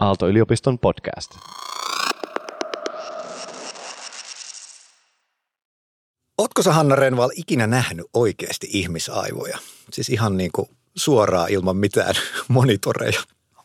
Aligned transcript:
Aalto-yliopiston 0.00 0.78
podcast. 0.78 1.30
Ootko 6.38 6.62
sä 6.62 6.72
Hanna 6.72 6.96
Renval 6.96 7.30
ikinä 7.36 7.66
nähnyt 7.66 8.06
oikeasti 8.14 8.66
ihmisaivoja? 8.70 9.58
Siis 9.92 10.08
ihan 10.08 10.36
niin 10.36 10.52
kuin 10.52 10.68
suoraan 10.96 11.50
ilman 11.50 11.76
mitään 11.76 12.14
monitoreja. 12.48 13.20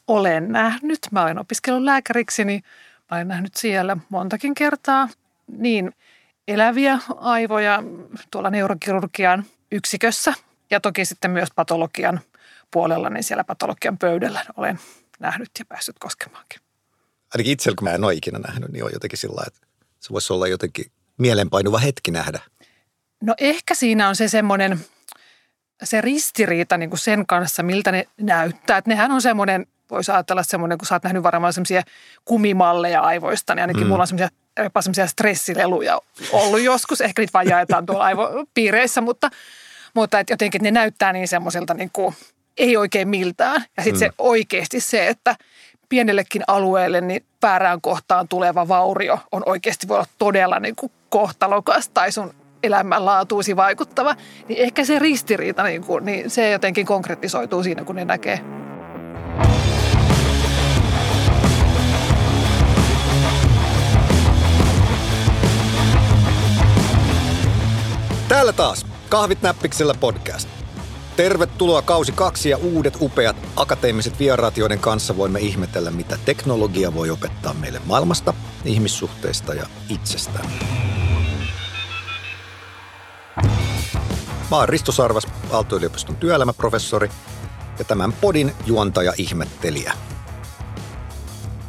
Olen 0.08 0.52
nähnyt. 0.52 1.00
Mä 1.12 1.24
olen 1.24 1.40
opiskellut 1.40 1.84
lääkäriksi, 1.84 2.46
niin 2.46 2.64
mä 3.12 3.18
olen 3.18 3.28
nähnyt 3.28 3.56
siellä 3.56 3.98
montakin 4.10 4.54
kertaa 4.54 5.10
niin 5.58 5.94
eläviä 6.48 7.00
aivoja 7.18 7.84
tuolla 8.32 8.50
neurokirurgian 8.50 9.46
yksikössä 9.72 10.34
ja 10.72 10.80
toki 10.80 11.06
sitten 11.06 11.32
myös 11.32 11.50
patologian 11.56 12.20
puolella, 12.72 13.10
niin 13.10 13.24
siellä 13.24 13.44
patologian 13.44 13.98
pöydällä 13.98 14.42
olen 14.58 14.80
nähnyt 15.20 15.50
ja 15.60 15.66
päässyt 15.66 16.00
koskemaankin. 16.00 16.60
Ainakin 17.34 17.54
itsellä, 17.54 17.76
kun 17.76 17.88
mä 17.88 17.96
en 17.96 18.04
ole 18.04 18.14
ikinä 18.14 18.40
nähnyt, 18.40 18.72
niin 18.72 18.84
on 18.84 18.94
jotenkin 18.94 19.20
sillä 19.20 19.44
että 19.48 19.68
se 20.00 20.14
voisi 20.14 20.34
olla 20.34 20.48
jotenkin 20.48 20.92
mielenpainuva 21.18 21.80
hetki 21.80 22.12
nähdä. 22.12 22.40
No 23.22 23.36
ehkä 23.38 23.76
siinä 23.76 24.10
on 24.10 24.16
se 24.16 24.28
semmoinen, 24.28 24.80
se 25.84 26.02
ristiriita 26.02 26.78
niin 26.78 26.90
kuin 26.90 27.00
sen 27.00 27.26
kanssa, 27.26 27.64
miltä 27.64 27.92
ne 27.92 28.08
näyttää. 28.18 28.78
Että 28.78 28.90
nehän 28.90 29.12
on 29.12 29.22
semmoinen, 29.22 29.68
voisi 29.92 30.12
ajatella 30.12 30.44
semmoinen, 30.44 30.78
kun 30.78 30.86
sä 30.86 30.96
oot 30.96 31.04
nähnyt 31.04 31.24
varmaan 31.24 31.54
semmoisia 31.54 31.84
kumimalleja 32.26 33.02
aivoista, 33.02 33.56
niin 33.56 33.62
ainakin 33.62 33.84
mm. 33.84 33.90
mulla 33.90 34.02
on 34.02 34.08
semmoisia 34.08 34.30
jopa 34.64 34.82
semmoisia 34.82 35.08
stressileluja 35.08 36.02
ollut 36.32 36.62
joskus. 36.62 37.02
Ehkä 37.02 37.22
niitä 37.22 37.34
vaan 37.34 37.48
jaetaan 37.48 37.86
tuolla 37.86 38.04
aivopiireissä, 38.04 39.02
mutta, 39.02 39.30
mutta 39.94 40.20
että 40.20 40.34
jotenkin 40.34 40.64
ne 40.64 40.72
näyttää 40.72 41.14
niin 41.14 41.28
semmoiselta 41.28 41.74
niin 41.74 41.90
kuin, 41.94 42.16
ei 42.58 42.78
oikein 42.78 43.08
miltään. 43.08 43.66
Ja 43.78 43.84
sitten 43.84 43.94
mm. 43.94 44.00
se 44.00 44.12
oikeasti 44.18 44.80
se, 44.80 45.08
että 45.08 45.36
pienellekin 45.90 46.44
alueelle 46.48 47.02
niin 47.02 47.26
päärään 47.40 47.82
kohtaan 47.82 48.28
tuleva 48.28 48.68
vaurio 48.68 49.20
on 49.32 49.44
oikeasti 49.46 49.88
voi 49.88 49.98
olla 49.98 50.08
todella 50.18 50.60
niin 50.60 50.76
kuin 50.76 50.92
kohtalokas 51.10 51.90
tai 51.90 52.12
sun 52.12 52.34
elämänlaatuisi 52.64 53.56
vaikuttava, 53.56 54.16
niin 54.48 54.62
ehkä 54.62 54.86
se 54.86 55.00
ristiriita, 55.00 55.64
niin, 55.64 55.84
kuin, 55.84 56.06
niin 56.06 56.30
se 56.30 56.52
jotenkin 56.52 56.86
konkretisoituu 56.86 57.64
siinä, 57.64 57.84
kun 57.84 57.96
ne 57.96 58.06
näkee. 58.06 58.40
Täällä 68.28 68.54
taas 68.54 68.86
Kahvit 69.10 69.42
näppiksellä 69.42 69.94
podcast. 70.00 70.65
Tervetuloa 71.16 71.82
kausi 71.82 72.12
kaksi 72.12 72.50
ja 72.50 72.58
uudet 72.58 72.98
upeat 73.02 73.36
akateemiset 73.56 74.20
vieraat, 74.20 74.58
joiden 74.58 74.80
kanssa 74.80 75.18
voimme 75.18 75.40
ihmetellä, 75.40 75.92
mitä 75.92 76.18
teknologia 76.26 76.94
voi 76.94 77.10
opettaa 77.10 77.54
meille 77.54 77.82
maailmasta, 77.86 78.34
ihmissuhteista 78.66 79.54
ja 79.54 79.66
itsestään. 79.90 80.50
Mä 84.52 84.58
oon 84.58 84.70
Risto 84.70 84.92
Sarvas, 84.92 85.28
Aalto-yliopiston 85.52 86.16
työelämäprofessori 86.16 87.10
ja 87.80 87.86
tämän 87.86 88.14
podin 88.14 88.52
juontaja 88.66 89.14
ihmettelijä. 89.18 89.94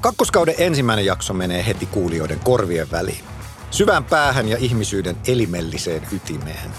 Kakkoskauden 0.00 0.54
ensimmäinen 0.58 1.06
jakso 1.06 1.34
menee 1.34 1.66
heti 1.66 1.86
kuulijoiden 1.86 2.40
korvien 2.40 2.90
väliin. 2.90 3.24
Syvään 3.70 4.04
päähän 4.04 4.48
ja 4.48 4.56
ihmisyyden 4.60 5.16
elimelliseen 5.26 6.02
ytimeen. 6.12 6.70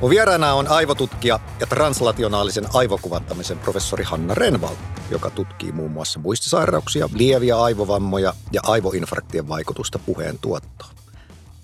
Mun 0.00 0.10
vieraana 0.10 0.54
on 0.54 0.68
aivotutkija 0.68 1.40
ja 1.60 1.66
translationaalisen 1.66 2.64
aivokuvantamisen 2.74 3.58
professori 3.58 4.04
Hanna 4.04 4.34
Renval, 4.34 4.74
joka 5.10 5.30
tutkii 5.30 5.72
muun 5.72 5.90
muassa 5.90 6.20
muistisairauksia, 6.20 7.08
lieviä 7.14 7.60
aivovammoja 7.60 8.34
ja 8.52 8.60
aivoinfarktien 8.64 9.48
vaikutusta 9.48 9.98
puheen 9.98 10.38
tuottoon. 10.38 10.94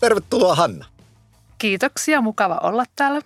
Tervetuloa 0.00 0.54
Hanna. 0.54 0.86
Kiitoksia, 1.58 2.20
mukava 2.20 2.58
olla 2.62 2.84
täällä. 2.96 3.20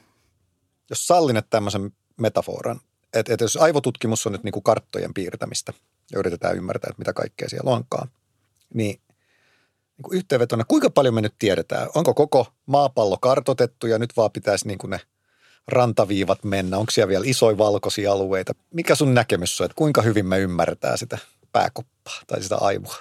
Jos 0.91 1.07
sallinet 1.07 1.47
tämmöisen 1.51 1.93
metaforan, 2.17 2.81
että, 3.15 3.33
että 3.33 3.45
jos 3.45 3.57
aivotutkimus 3.57 4.27
on 4.27 4.33
nyt 4.33 4.45
niin 4.45 4.53
kuin 4.53 4.63
karttojen 4.63 5.15
piirtämistä 5.15 5.73
ja 6.13 6.19
yritetään 6.19 6.57
ymmärtää, 6.57 6.89
että 6.91 7.01
mitä 7.01 7.13
kaikkea 7.13 7.49
siellä 7.49 7.71
onkaan, 7.71 8.09
niin, 8.75 9.01
niin 9.99 10.03
kuin 10.03 10.17
yhteenvetona, 10.17 10.65
kuinka 10.65 10.91
paljon 10.91 11.15
me 11.15 11.21
nyt 11.21 11.35
tiedetään? 11.39 11.89
Onko 11.95 12.15
koko 12.15 12.47
maapallo 12.67 13.19
kartotettu 13.21 13.87
ja 13.87 13.99
nyt 13.99 14.17
vaan 14.17 14.31
pitäisi 14.31 14.67
niin 14.67 14.79
kuin 14.79 14.91
ne 14.91 15.01
rantaviivat 15.69 16.45
mennä? 16.45 16.79
Onko 16.79 16.91
siellä 16.91 17.09
vielä 17.09 17.25
isoja 17.27 17.59
valkoisia 17.59 18.13
alueita? 18.13 18.55
Mikä 18.75 18.95
sun 18.95 19.15
näkemys 19.15 19.61
on, 19.61 19.65
että 19.65 19.75
kuinka 19.75 20.03
hyvin 20.03 20.27
me 20.27 20.39
ymmärretään 20.39 20.99
sitä 20.99 21.19
pääkoppaa 21.53 22.21
tai 22.27 22.43
sitä 22.43 22.57
aivoa? 22.57 22.97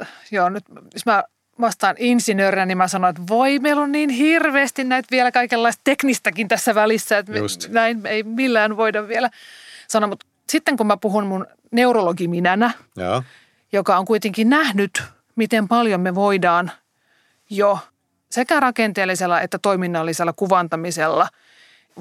Äh, 0.00 0.08
joo, 0.30 0.48
nyt 0.48 0.64
jos 0.94 1.06
mä 1.06 1.24
vastaan 1.60 1.96
insinöörinä, 1.98 2.66
niin 2.66 2.78
mä 2.78 2.88
sanoin, 2.88 3.10
että 3.10 3.22
voi, 3.28 3.58
meillä 3.58 3.82
on 3.82 3.92
niin 3.92 4.10
hirveästi 4.10 4.84
näitä 4.84 5.08
vielä 5.10 5.32
kaikenlaista 5.32 5.80
teknistäkin 5.84 6.48
tässä 6.48 6.74
välissä, 6.74 7.18
että 7.18 7.38
Just. 7.38 7.68
näin 7.68 8.06
ei 8.06 8.22
millään 8.22 8.76
voida 8.76 9.08
vielä 9.08 9.30
sanoa. 9.88 10.08
Mutta 10.08 10.26
sitten 10.48 10.76
kun 10.76 10.86
mä 10.86 10.96
puhun 10.96 11.26
mun 11.26 11.46
neurologiminänä, 11.70 12.70
ja. 12.96 13.22
joka 13.72 13.98
on 13.98 14.04
kuitenkin 14.04 14.50
nähnyt, 14.50 15.02
miten 15.36 15.68
paljon 15.68 16.00
me 16.00 16.14
voidaan 16.14 16.70
jo 17.50 17.78
sekä 18.30 18.60
rakenteellisella 18.60 19.40
että 19.40 19.58
toiminnallisella 19.58 20.32
kuvantamisella 20.32 21.28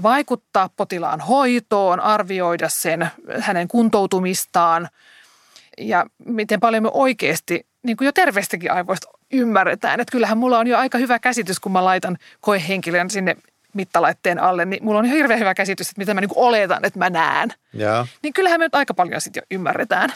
vaikuttaa 0.03 0.69
potilaan 0.75 1.21
hoitoon, 1.21 1.99
arvioida 1.99 2.69
sen 2.69 3.09
hänen 3.39 3.67
kuntoutumistaan 3.67 4.89
ja 5.77 6.05
miten 6.25 6.59
paljon 6.59 6.83
me 6.83 6.89
oikeasti 6.93 7.67
niin 7.83 7.97
kuin 7.97 8.05
jo 8.05 8.11
terveestäkin 8.11 8.71
aivoista 8.71 9.07
ymmärretään. 9.33 9.99
Että 9.99 10.11
kyllähän 10.11 10.37
mulla 10.37 10.59
on 10.59 10.67
jo 10.67 10.77
aika 10.77 10.97
hyvä 10.97 11.19
käsitys, 11.19 11.59
kun 11.59 11.71
mä 11.71 11.85
laitan 11.85 12.17
koehenkilön 12.41 13.09
sinne 13.09 13.35
mittalaitteen 13.73 14.39
alle, 14.39 14.65
niin 14.65 14.83
mulla 14.83 14.99
on 14.99 15.05
hirveän 15.05 15.39
hyvä 15.39 15.53
käsitys, 15.53 15.89
että 15.89 15.99
mitä 15.99 16.13
mä 16.13 16.21
niin 16.21 16.29
oletan, 16.35 16.85
että 16.85 16.99
mä 16.99 17.09
näen. 17.09 17.53
Niin 18.23 18.33
kyllähän 18.33 18.59
me 18.59 18.65
nyt 18.65 18.75
aika 18.75 18.93
paljon 18.93 19.21
sitten 19.21 19.41
jo 19.41 19.55
ymmärretään. 19.55 20.13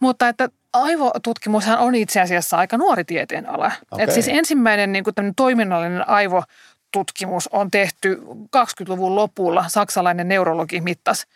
Mutta 0.00 0.28
että 0.28 0.48
aivotutkimushan 0.72 1.78
on 1.78 1.94
itse 1.94 2.20
asiassa 2.20 2.56
aika 2.56 2.78
nuori 2.78 3.04
tieteenala. 3.04 3.72
Okay. 3.90 4.04
Että 4.04 4.14
siis 4.14 4.28
ensimmäinen 4.28 4.92
niin 4.92 5.04
kuin 5.04 5.14
toiminnallinen 5.36 6.08
aivotutkimus 6.08 7.48
on 7.48 7.70
tehty 7.70 8.22
20-luvun 8.56 9.16
lopulla. 9.16 9.64
Saksalainen 9.68 10.28
neurologi 10.28 10.80
mittas 10.80 11.26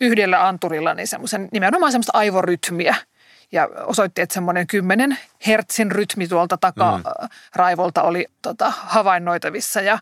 yhdellä 0.00 0.46
anturilla 0.46 0.94
niin 0.94 1.08
semmoisen, 1.08 1.48
nimenomaan 1.52 1.92
semmoista 1.92 2.18
aivorytmiä– 2.18 2.94
ja 3.52 3.68
osoitti, 3.84 4.20
että 4.20 4.34
semmoinen 4.34 4.66
10 4.66 5.18
hertsin 5.46 5.92
rytmi 5.92 6.28
tuolta 6.28 6.56
takaraivolta 6.56 8.02
mm. 8.02 8.08
oli 8.08 8.26
tota, 8.42 8.72
havainnoitavissa 8.76 9.80
ja 9.80 9.98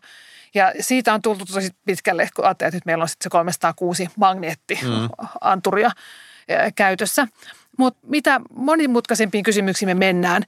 ja 0.55 0.73
siitä 0.79 1.13
on 1.13 1.21
tultu 1.21 1.45
tosi 1.45 1.71
pitkälle, 1.85 2.29
kun 2.35 2.45
ajattelee, 2.45 2.67
että 2.67 2.75
nyt 2.75 2.85
meillä 2.85 3.01
on 3.01 3.09
sitten 3.09 3.23
se 3.23 3.29
306 3.29 4.07
magneettianturia 4.17 5.89
mm. 5.89 6.73
käytössä. 6.75 7.27
Mutta 7.77 8.07
mitä 8.07 8.41
monimutkaisempiin 8.55 9.43
kysymyksiin 9.43 9.89
me 9.89 9.93
mennään, 9.93 10.43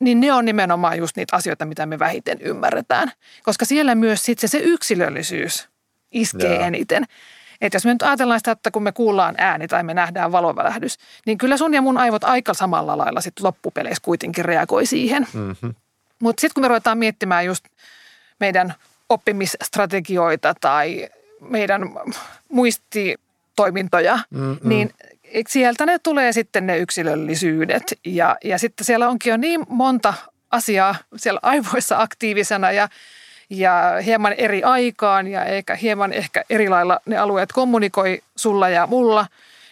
niin 0.00 0.20
ne 0.20 0.32
on 0.32 0.44
nimenomaan 0.44 0.98
just 0.98 1.16
niitä 1.16 1.36
asioita, 1.36 1.64
mitä 1.66 1.86
me 1.86 1.98
vähiten 1.98 2.38
ymmärretään. 2.40 3.12
Koska 3.42 3.64
siellä 3.64 3.94
myös 3.94 4.24
sitten 4.24 4.48
se, 4.48 4.58
se 4.58 4.64
yksilöllisyys 4.64 5.68
iskee 6.12 6.52
yeah. 6.52 6.66
eniten. 6.66 7.04
Että 7.60 7.76
jos 7.76 7.84
me 7.84 7.92
nyt 7.92 8.02
ajatellaan 8.02 8.40
sitä, 8.40 8.50
että 8.50 8.70
kun 8.70 8.82
me 8.82 8.92
kuullaan 8.92 9.34
ääni 9.38 9.68
tai 9.68 9.82
me 9.82 9.94
nähdään 9.94 10.32
valovälähdys, 10.32 10.98
niin 11.26 11.38
kyllä 11.38 11.56
sun 11.56 11.74
ja 11.74 11.82
mun 11.82 11.98
aivot 11.98 12.24
aika 12.24 12.54
samalla 12.54 12.98
lailla 12.98 13.20
sitten 13.20 13.46
loppupeleissä 13.46 14.02
kuitenkin 14.04 14.44
reagoi 14.44 14.86
siihen. 14.86 15.26
Mm-hmm. 15.32 15.74
Mutta 16.18 16.40
sitten 16.40 16.54
kun 16.54 16.64
me 16.64 16.68
ruvetaan 16.68 16.98
miettimään 16.98 17.46
just 17.46 17.64
meidän 18.40 18.74
oppimisstrategioita 19.08 20.54
tai 20.60 21.08
meidän 21.40 21.82
muistitoimintoja, 22.48 24.18
mm-hmm. 24.30 24.68
niin 24.68 24.90
sieltä 25.48 25.86
ne 25.86 25.98
tulee 25.98 26.32
sitten 26.32 26.66
ne 26.66 26.78
yksilöllisyydet. 26.78 27.82
Ja, 28.04 28.36
ja 28.44 28.58
sitten 28.58 28.84
siellä 28.84 29.08
onkin 29.08 29.30
jo 29.30 29.36
niin 29.36 29.60
monta 29.68 30.14
asiaa 30.50 30.94
siellä 31.16 31.40
aivoissa 31.42 31.98
aktiivisena 31.98 32.72
ja 32.72 32.88
ja 33.50 33.92
hieman 34.04 34.32
eri 34.32 34.62
aikaan 34.62 35.26
ja 35.26 35.44
eikä 35.44 35.74
hieman 35.74 36.12
ehkä 36.12 36.44
eri 36.50 36.68
lailla 36.68 37.00
ne 37.06 37.16
alueet 37.16 37.52
kommunikoi 37.52 38.22
sulla 38.36 38.68
ja 38.68 38.86
mulla, 38.86 39.26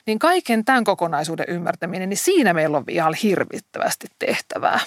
niin 0.07 0.19
kaiken 0.19 0.65
tämän 0.65 0.85
kokonaisuuden 0.85 1.47
ymmärtäminen, 1.49 2.09
niin 2.09 2.19
siinä 2.19 2.55
meillä 2.55 2.77
on 2.77 2.85
ihan 2.89 3.15
hirvittävästi 3.15 4.07
tehtävää. 4.19 4.81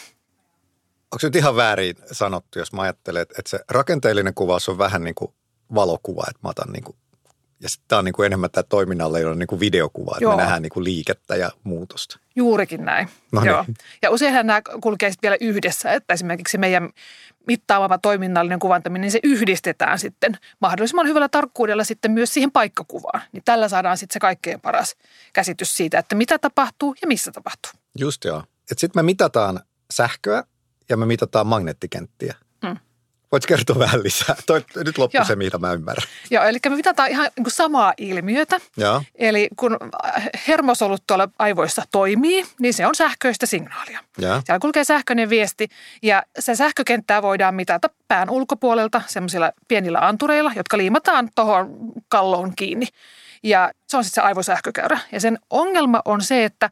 Onko 1.11 1.19
nyt 1.23 1.35
ihan 1.35 1.55
väärin 1.55 1.95
sanottu, 2.11 2.59
jos 2.59 2.73
mä 2.73 2.81
ajattelen, 2.81 3.21
että 3.21 3.41
se 3.45 3.59
rakenteellinen 3.69 4.33
kuvaus 4.33 4.69
on 4.69 4.77
vähän 4.77 5.03
niin 5.03 5.15
kuin 5.15 5.33
valokuva, 5.75 6.23
että 6.29 6.39
mä 6.43 6.49
otan 6.49 6.73
niin 6.73 6.83
kuin 6.83 6.95
Ja 7.61 7.69
sitten 7.69 7.87
tämä 7.87 7.99
on 7.99 8.05
niin 8.05 8.13
kuin 8.13 8.25
enemmän 8.25 8.51
tämä 8.51 8.63
toiminnalle, 8.63 9.19
jolla 9.19 9.31
on 9.31 9.39
niin 9.39 9.47
kuin 9.47 9.59
videokuva, 9.59 10.11
että 10.11 10.23
Joo. 10.23 10.35
me 10.35 10.41
nähdään 10.41 10.61
niin 10.61 10.69
kuin 10.69 10.83
liikettä 10.83 11.35
ja 11.35 11.51
muutosta. 11.63 12.19
Juurikin 12.35 12.85
näin. 12.85 13.09
No 13.31 13.43
Joo. 13.43 13.63
niin. 13.67 13.75
Ja 14.01 14.11
useinhan 14.11 14.47
nämä 14.47 14.61
kulkee 14.81 15.11
vielä 15.21 15.37
yhdessä, 15.41 15.91
että 15.93 16.13
esimerkiksi 16.13 16.51
se 16.51 16.57
meidän 16.57 16.89
mittaamava 17.47 17.97
toiminnallinen 17.97 18.59
kuvantaminen, 18.59 19.01
niin 19.01 19.11
se 19.11 19.19
yhdistetään 19.23 19.99
sitten 19.99 20.37
mahdollisimman 20.59 21.07
hyvällä 21.07 21.29
tarkkuudella 21.29 21.83
sitten 21.83 22.11
myös 22.11 22.33
siihen 22.33 22.51
paikkakuvaan. 22.51 23.21
Niin 23.31 23.43
tällä 23.45 23.69
saadaan 23.69 23.97
sitten 23.97 24.13
se 24.13 24.19
kaikkein 24.19 24.61
paras 24.61 24.95
käsitys 25.33 25.77
siitä, 25.77 25.99
että 25.99 26.15
mitä 26.15 26.39
tapahtuu 26.39 26.95
ja 27.01 27.07
missä 27.07 27.31
tapahtuu. 27.31 27.71
Just 27.97 28.25
joo. 28.25 28.43
Sitten 28.67 29.03
me 29.03 29.03
mitataan 29.03 29.59
sähköä 29.93 30.43
ja 30.89 30.97
me 30.97 31.05
mitataan 31.05 31.47
magneettikenttiä. 31.47 32.35
Voitko 33.31 33.47
kertoa 33.47 33.79
vähän 33.79 34.03
lisää? 34.03 34.35
Toi, 34.45 34.65
nyt 34.75 34.97
loppui 34.97 35.17
Joo. 35.17 35.25
se, 35.25 35.35
mitä 35.35 35.57
mä 35.57 35.73
ymmärrän. 35.73 36.07
Joo, 36.29 36.43
eli 36.43 36.57
me 36.69 36.75
mitataan 36.75 37.09
ihan 37.09 37.29
niin 37.35 37.43
kuin 37.43 37.53
samaa 37.53 37.93
ilmiötä. 37.97 38.59
Joo. 38.77 39.03
Eli 39.15 39.49
kun 39.55 39.77
hermosolut 40.47 41.03
tuolla 41.07 41.29
aivoissa 41.39 41.83
toimii, 41.91 42.45
niin 42.59 42.73
se 42.73 42.87
on 42.87 42.95
sähköistä 42.95 43.45
signaalia. 43.45 43.99
Joo. 44.17 44.41
Siellä 44.45 44.59
kulkee 44.59 44.83
sähköinen 44.83 45.29
viesti 45.29 45.67
ja 46.01 46.23
se 46.39 46.55
sähkökenttää 46.55 47.21
voidaan 47.21 47.55
mitata 47.55 47.89
pään 48.07 48.29
ulkopuolelta 48.29 49.01
semmoisilla 49.07 49.51
pienillä 49.67 49.99
antureilla, 49.99 50.51
jotka 50.55 50.77
liimataan 50.77 51.29
tuohon 51.35 51.77
kalloon 52.09 52.55
kiinni. 52.55 52.87
Ja 53.43 53.71
se 53.87 53.97
on 53.97 54.03
sitten 54.03 54.23
se 54.23 54.27
aivosähkökäyrä. 54.27 54.99
Ja 55.11 55.19
sen 55.19 55.39
ongelma 55.49 56.01
on 56.05 56.21
se, 56.21 56.45
että 56.45 56.69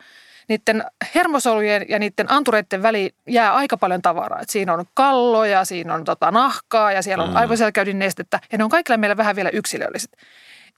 niiden 0.49 0.83
hermosolujen 1.15 1.85
ja 1.89 1.99
niiden 1.99 2.31
antureiden 2.31 2.81
väliin 2.83 3.11
jää 3.27 3.53
aika 3.53 3.77
paljon 3.77 4.01
tavaraa. 4.01 4.39
Et 4.41 4.49
siinä 4.49 4.73
on 4.73 4.85
kalloja, 4.93 5.65
siinä 5.65 5.93
on 5.93 6.03
tota 6.03 6.31
nahkaa 6.31 6.91
ja 6.91 7.01
siellä 7.01 7.23
on 7.23 7.29
Mm. 7.29 7.35
aivoselkäydin 7.35 7.99
nestettä. 7.99 8.39
Ja 8.51 8.57
ne 8.57 8.63
on 8.63 8.69
kaikilla 8.69 8.97
meillä 8.97 9.17
vähän 9.17 9.35
vielä 9.35 9.49
yksilölliset. 9.49 10.17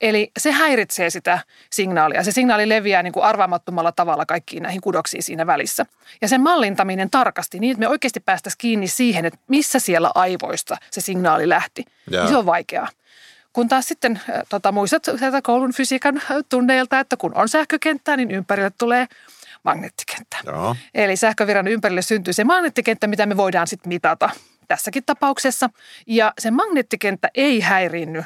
Eli 0.00 0.30
se 0.38 0.52
häiritsee 0.52 1.10
sitä 1.10 1.38
signaalia. 1.70 2.24
Se 2.24 2.32
signaali 2.32 2.68
leviää 2.68 3.02
niin 3.02 3.12
kuin 3.12 3.24
arvaamattomalla 3.24 3.92
tavalla 3.92 4.26
kaikkiin 4.26 4.62
näihin 4.62 4.80
kudoksiin 4.80 5.22
siinä 5.22 5.46
välissä. 5.46 5.86
Ja 6.22 6.28
sen 6.28 6.40
mallintaminen 6.40 7.10
tarkasti 7.10 7.58
niin, 7.58 7.70
että 7.70 7.80
me 7.80 7.88
oikeasti 7.88 8.20
päästäisiin 8.20 8.58
kiinni 8.58 8.88
siihen, 8.88 9.24
että 9.24 9.38
missä 9.48 9.78
siellä 9.78 10.10
aivoista 10.14 10.76
se 10.90 11.00
signaali 11.00 11.48
lähti. 11.48 11.84
Niin 12.10 12.28
se 12.28 12.36
on 12.36 12.46
vaikeaa. 12.46 12.88
Kun 13.52 13.68
taas 13.68 13.84
sitten 13.88 14.20
tota, 14.48 14.72
muistat 14.72 15.02
sieltä 15.18 15.42
koulun 15.42 15.72
fysiikan 15.72 16.22
tunneilta, 16.48 16.98
että 17.00 17.16
kun 17.16 17.32
on 17.34 17.48
sähkökenttää, 17.48 18.16
niin 18.16 18.30
ympärille 18.30 18.70
tulee 18.78 19.06
magneettikenttä. 19.62 20.36
Joo. 20.46 20.76
Eli 20.94 21.16
sähkövirran 21.16 21.68
ympärille 21.68 22.02
syntyy 22.02 22.32
se 22.32 22.44
magneettikenttä, 22.44 23.06
mitä 23.06 23.26
me 23.26 23.36
voidaan 23.36 23.66
sitten 23.66 23.88
mitata 23.88 24.30
tässäkin 24.68 25.02
tapauksessa. 25.06 25.70
Ja 26.06 26.32
se 26.38 26.50
magneettikenttä 26.50 27.30
ei 27.34 27.60
häiriinny 27.60 28.24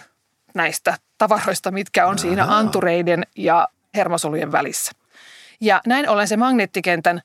näistä 0.54 0.98
tavaroista, 1.18 1.70
mitkä 1.70 2.06
on 2.06 2.18
siinä 2.18 2.42
Ahaa. 2.42 2.58
antureiden 2.58 3.26
ja 3.36 3.68
hermosolujen 3.94 4.52
välissä. 4.52 4.92
Ja 5.60 5.80
näin 5.86 6.08
ollen 6.08 6.28
se 6.28 6.36
magneettikentän 6.36 7.22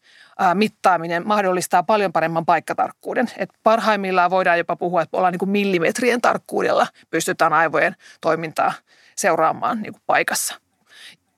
mittaaminen 0.53 1.27
mahdollistaa 1.27 1.83
paljon 1.83 2.13
paremman 2.13 2.45
paikkatarkkuuden. 2.45 3.27
Et 3.37 3.49
parhaimmillaan 3.63 4.31
voidaan 4.31 4.57
jopa 4.57 4.75
puhua, 4.75 5.01
että 5.01 5.17
ollaan 5.17 5.31
niin 5.31 5.39
kuin 5.39 5.49
millimetrien 5.49 6.21
tarkkuudella 6.21 6.87
pystytään 7.09 7.53
aivojen 7.53 7.95
toimintaa 8.21 8.73
seuraamaan 9.15 9.81
niin 9.81 9.93
kuin 9.93 10.03
paikassa. 10.07 10.60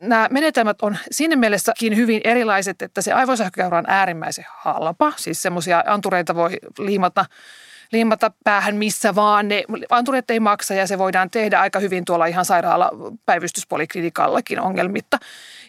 Nämä 0.03 0.27
menetelmät 0.31 0.81
on 0.81 0.97
siinä 1.11 1.35
mielessäkin 1.35 1.95
hyvin 1.95 2.21
erilaiset, 2.23 2.81
että 2.81 3.01
se 3.01 3.13
aivosähkökäyrä 3.13 3.77
on 3.77 3.85
äärimmäisen 3.88 4.45
halpa. 4.50 5.13
Siis 5.15 5.41
semmoisia 5.41 5.83
antureita 5.88 6.35
voi 6.35 6.57
liimata, 6.79 7.25
liimata 7.91 8.31
päähän 8.44 8.75
missä 8.75 9.15
vaan. 9.15 9.47
Ne 9.47 9.63
antureet 9.89 10.31
ei 10.31 10.39
maksa 10.39 10.73
ja 10.73 10.88
se 10.88 10.97
voidaan 10.97 11.29
tehdä 11.29 11.59
aika 11.59 11.79
hyvin 11.79 12.05
tuolla 12.05 12.25
ihan 12.25 12.45
sairaala 12.45 12.91
päivystyspoliklinikallakin 13.25 14.59
ongelmitta. 14.59 15.19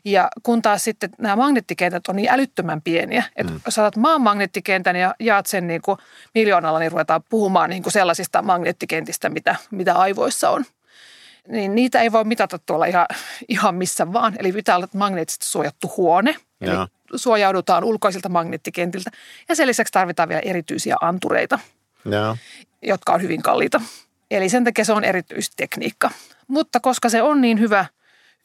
Ja 0.04 0.28
kun 0.42 0.62
taas 0.62 0.84
sitten 0.84 1.10
nämä 1.18 1.36
magneettikentät 1.36 2.08
on 2.08 2.16
niin 2.16 2.32
älyttömän 2.32 2.82
pieniä, 2.82 3.24
että 3.36 3.52
mm. 3.52 3.60
jos 3.64 3.74
saatat 3.74 3.96
maan 3.96 4.20
magneettikentän 4.20 4.96
ja 4.96 5.14
jaat 5.20 5.46
sen 5.46 5.66
niin 5.66 5.82
kuin 5.82 5.98
miljoonalla, 6.34 6.78
niin 6.78 6.92
ruvetaan 6.92 7.22
puhumaan 7.28 7.70
niin 7.70 7.82
kuin 7.82 7.92
sellaisista 7.92 8.42
magneettikentistä, 8.42 9.28
mitä, 9.28 9.56
mitä 9.70 9.94
aivoissa 9.94 10.50
on 10.50 10.64
niin 11.48 11.74
niitä 11.74 12.00
ei 12.00 12.12
voi 12.12 12.24
mitata 12.24 12.58
tuolla 12.58 12.86
ihan, 12.86 13.06
ihan 13.48 13.74
missä 13.74 14.12
vaan. 14.12 14.36
Eli 14.38 14.52
pitää 14.52 14.76
olla 14.76 14.88
magneettisesti 14.94 15.46
suojattu 15.46 15.92
huone. 15.96 16.36
Eli 16.60 16.74
Joo. 16.74 16.88
suojaudutaan 17.14 17.84
ulkoisilta 17.84 18.28
magneettikentiltä. 18.28 19.10
Ja 19.48 19.56
sen 19.56 19.66
lisäksi 19.66 19.92
tarvitaan 19.92 20.28
vielä 20.28 20.42
erityisiä 20.44 20.96
antureita, 21.00 21.58
Joo. 22.04 22.36
jotka 22.82 23.12
on 23.12 23.22
hyvin 23.22 23.42
kalliita. 23.42 23.80
Eli 24.30 24.48
sen 24.48 24.64
takia 24.64 24.84
se 24.84 24.92
on 24.92 25.04
erityistekniikka. 25.04 26.10
Mutta 26.48 26.80
koska 26.80 27.08
se 27.08 27.22
on 27.22 27.40
niin 27.40 27.60
hyvä 27.60 27.86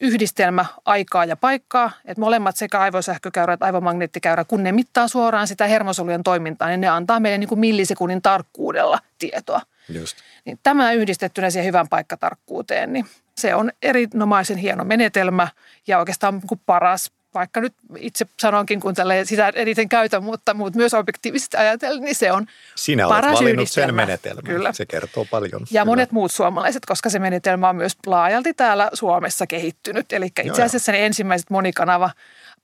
yhdistelmä 0.00 0.64
aikaa 0.84 1.24
ja 1.24 1.36
paikkaa, 1.36 1.90
että 2.04 2.20
molemmat 2.20 2.56
sekä 2.56 2.80
aivosähkökäyrä 2.80 3.52
että 3.52 3.66
aivomagneettikäyrä, 3.66 4.44
kun 4.44 4.62
ne 4.62 4.72
mittaa 4.72 5.08
suoraan 5.08 5.46
sitä 5.46 5.66
hermosolujen 5.66 6.22
toimintaa, 6.22 6.68
niin 6.68 6.80
ne 6.80 6.88
antaa 6.88 7.20
meille 7.20 7.38
niin 7.38 7.48
kuin 7.48 7.58
millisekunnin 7.58 8.22
tarkkuudella 8.22 8.98
tietoa 9.18 9.60
Just. 9.90 10.16
niin 10.44 10.58
tämä 10.62 10.92
yhdistettynä 10.92 11.50
siihen 11.50 11.66
hyvän 11.66 11.88
paikkatarkkuuteen, 11.88 12.92
niin 12.92 13.06
se 13.38 13.54
on 13.54 13.72
erinomaisen 13.82 14.56
hieno 14.56 14.84
menetelmä 14.84 15.48
ja 15.86 15.98
oikeastaan 15.98 16.34
niin 16.34 16.46
kuin 16.46 16.60
paras, 16.66 17.12
vaikka 17.34 17.60
nyt 17.60 17.74
itse 17.96 18.26
sanonkin, 18.40 18.80
kun 18.80 18.94
tällä 18.94 19.24
sitä 19.24 19.52
eniten 19.54 19.88
käytän, 19.88 20.24
mutta, 20.24 20.54
mutta 20.54 20.76
myös 20.76 20.94
objektiivisesti 20.94 21.56
ajatellen, 21.56 22.02
niin 22.02 22.14
se 22.14 22.32
on 22.32 22.46
Sinä 22.74 23.06
olet 23.06 23.16
paras 23.16 23.34
valinnut 23.34 23.60
yhdistelmä. 23.60 23.86
sen 23.86 23.94
menetelmän. 23.94 24.44
Kyllä. 24.44 24.72
Se 24.72 24.86
kertoo 24.86 25.26
paljon. 25.30 25.60
Ja 25.60 25.66
Kyllä. 25.68 25.84
monet 25.84 26.12
muut 26.12 26.32
suomalaiset, 26.32 26.86
koska 26.86 27.10
se 27.10 27.18
menetelmä 27.18 27.68
on 27.68 27.76
myös 27.76 27.96
laajalti 28.06 28.54
täällä 28.54 28.90
Suomessa 28.92 29.46
kehittynyt. 29.46 30.12
Eli 30.12 30.28
itse 30.44 30.62
asiassa 30.62 30.92
ne 30.92 31.06
ensimmäiset 31.06 31.50
monikanava 31.50 32.10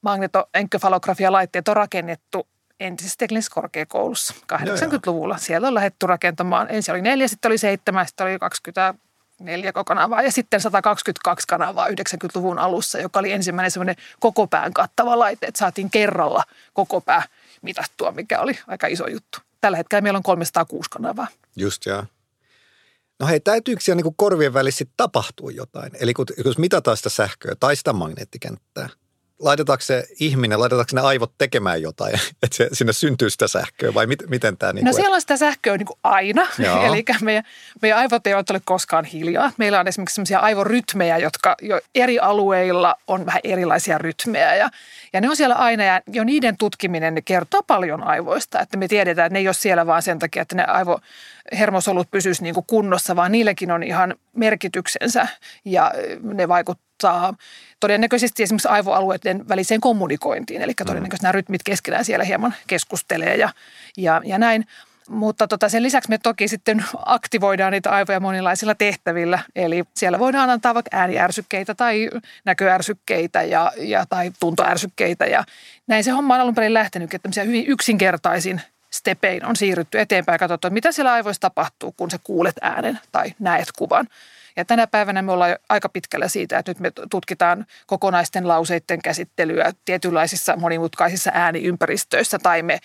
magnetoenkephalografialaitteet 0.02 1.68
on 1.68 1.76
rakennettu 1.76 2.48
entisessä 2.80 3.16
teknisessä 3.18 3.54
korkeakoulussa 3.54 4.34
80-luvulla. 4.52 5.38
Siellä 5.38 5.68
on 5.68 5.74
lähdetty 5.74 6.06
rakentamaan, 6.06 6.66
ensin 6.70 6.94
oli 6.94 7.02
neljä, 7.02 7.28
sitten 7.28 7.48
oli 7.48 7.58
seitsemän, 7.58 8.06
sitten 8.06 8.26
oli 8.26 8.38
24 8.38 9.72
kanavaa 9.86 10.22
ja 10.22 10.32
sitten 10.32 10.60
122 10.60 11.46
kanavaa 11.46 11.88
90-luvun 11.88 12.58
alussa, 12.58 12.98
joka 12.98 13.18
oli 13.18 13.32
ensimmäinen 13.32 13.70
semmoinen 13.70 13.96
koko 14.20 14.46
pään 14.46 14.72
kattava 14.72 15.18
laite, 15.18 15.46
että 15.46 15.58
saatiin 15.58 15.90
kerralla 15.90 16.42
koko 16.72 17.00
pää 17.00 17.22
mitattua, 17.62 18.12
mikä 18.12 18.40
oli 18.40 18.58
aika 18.66 18.86
iso 18.86 19.06
juttu. 19.06 19.38
Tällä 19.60 19.76
hetkellä 19.76 20.00
meillä 20.00 20.16
on 20.16 20.22
306 20.22 20.90
kanavaa. 20.90 21.26
Just 21.56 21.86
joo. 21.86 22.04
No 23.20 23.26
hei, 23.26 23.40
täytyykö 23.40 23.82
siellä 23.82 24.02
niin 24.02 24.14
korvien 24.16 24.54
välissä 24.54 24.84
tapahtua 24.96 25.50
jotain? 25.50 25.92
Eli 26.00 26.14
kun, 26.14 26.26
jos 26.44 26.58
mitataan 26.58 26.96
sitä 26.96 27.08
sähköä 27.08 27.54
tai 27.60 27.76
sitä 27.76 27.92
magneettikenttää, 27.92 28.88
laitetaanko 29.38 29.82
se 29.82 30.04
ihminen, 30.20 30.60
laitetaanko 30.60 30.90
ne 30.94 31.00
aivot 31.00 31.32
tekemään 31.38 31.82
jotain, 31.82 32.14
että 32.42 32.56
se, 32.56 32.68
sinne 32.72 32.92
syntyy 32.92 33.30
sitä 33.30 33.48
sähköä 33.48 33.94
vai 33.94 34.06
mit, 34.06 34.22
miten 34.28 34.56
tämä 34.56 34.72
niin 34.72 34.84
No 34.84 34.92
siellä 34.92 35.14
on 35.14 35.20
sitä 35.20 35.36
sähköä 35.36 35.76
niin 35.76 35.86
kuin 35.86 35.98
aina, 36.02 36.46
eli 36.86 37.04
meidän, 37.22 37.44
meidän 37.82 37.98
aivot 37.98 38.26
eivät 38.26 38.50
ole 38.50 38.60
koskaan 38.64 39.04
hiljaa. 39.04 39.52
Meillä 39.56 39.80
on 39.80 39.88
esimerkiksi 39.88 40.14
sellaisia 40.14 40.38
aivorytmejä, 40.38 41.18
jotka 41.18 41.56
jo 41.62 41.80
eri 41.94 42.18
alueilla 42.18 42.94
on 43.06 43.26
vähän 43.26 43.40
erilaisia 43.44 43.98
rytmejä 43.98 44.54
ja, 44.54 44.70
ja 45.12 45.20
ne 45.20 45.30
on 45.30 45.36
siellä 45.36 45.54
aina 45.54 45.84
ja 45.84 46.00
jo 46.12 46.24
niiden 46.24 46.56
tutkiminen 46.56 47.14
ne 47.14 47.22
kertoo 47.22 47.62
paljon 47.62 48.02
aivoista, 48.02 48.60
että 48.60 48.76
me 48.76 48.88
tiedetään, 48.88 49.26
että 49.26 49.32
ne 49.32 49.38
ei 49.38 49.48
ole 49.48 49.54
siellä 49.54 49.86
vaan 49.86 50.02
sen 50.02 50.18
takia, 50.18 50.42
että 50.42 50.56
ne 50.56 50.64
aivohermosolut 50.64 52.10
pysyisivät 52.10 52.44
niin 52.44 52.54
kuin 52.54 52.66
kunnossa, 52.66 53.16
vaan 53.16 53.32
niilläkin 53.32 53.70
on 53.70 53.82
ihan 53.82 54.14
merkityksensä 54.34 55.28
ja 55.64 55.92
ne 56.22 56.48
vaikuttaa 56.48 57.34
todennäköisesti 57.80 58.42
esimerkiksi 58.42 58.68
aivoalueiden 58.68 59.48
väliseen 59.48 59.80
kommunikointiin, 59.80 60.62
eli 60.62 60.74
todennäköisesti 60.86 61.24
nämä 61.24 61.32
rytmit 61.32 61.62
keskenään 61.62 62.04
siellä 62.04 62.24
hieman 62.24 62.54
keskustelee 62.66 63.36
ja, 63.36 63.50
ja, 63.96 64.22
ja 64.24 64.38
näin. 64.38 64.66
Mutta 65.08 65.48
tota 65.48 65.68
sen 65.68 65.82
lisäksi 65.82 66.10
me 66.10 66.18
toki 66.18 66.48
sitten 66.48 66.84
aktivoidaan 67.06 67.72
niitä 67.72 67.90
aivoja 67.90 68.20
monilaisilla 68.20 68.74
tehtävillä. 68.74 69.38
Eli 69.56 69.84
siellä 69.94 70.18
voidaan 70.18 70.50
antaa 70.50 70.74
vaikka 70.74 70.96
ääniärsykkeitä 70.96 71.74
tai 71.74 72.10
näköärsykkeitä 72.44 73.42
ja, 73.42 73.72
ja, 73.76 74.06
tai 74.06 74.32
tuntoärsykkeitä. 74.40 75.26
Ja 75.26 75.44
näin 75.86 76.04
se 76.04 76.10
homma 76.10 76.34
on 76.34 76.40
alun 76.40 76.54
perin 76.54 76.74
lähtenyt, 76.74 77.14
että 77.14 77.22
tämmöisiä 77.22 77.44
hyvin 77.44 77.66
yksinkertaisin 77.66 78.60
stepein 78.96 79.46
on 79.46 79.56
siirrytty 79.56 80.00
eteenpäin 80.00 80.34
ja 80.34 80.38
katsottu, 80.38 80.66
että 80.66 80.74
mitä 80.74 80.92
siellä 80.92 81.12
aivoissa 81.12 81.40
tapahtuu, 81.40 81.92
kun 81.92 82.10
sä 82.10 82.18
kuulet 82.24 82.56
äänen 82.62 83.00
tai 83.12 83.34
näet 83.38 83.68
kuvan. 83.78 84.08
Ja 84.56 84.64
tänä 84.64 84.86
päivänä 84.86 85.22
me 85.22 85.32
ollaan 85.32 85.56
aika 85.68 85.88
pitkällä 85.88 86.28
siitä, 86.28 86.58
että 86.58 86.70
nyt 86.70 86.80
me 86.80 86.92
tutkitaan 87.10 87.66
kokonaisten 87.86 88.48
lauseiden 88.48 89.02
käsittelyä 89.02 89.72
tietynlaisissa 89.84 90.56
monimutkaisissa 90.56 91.30
ääniympäristöissä 91.34 92.38
tai 92.38 92.62
me 92.62 92.78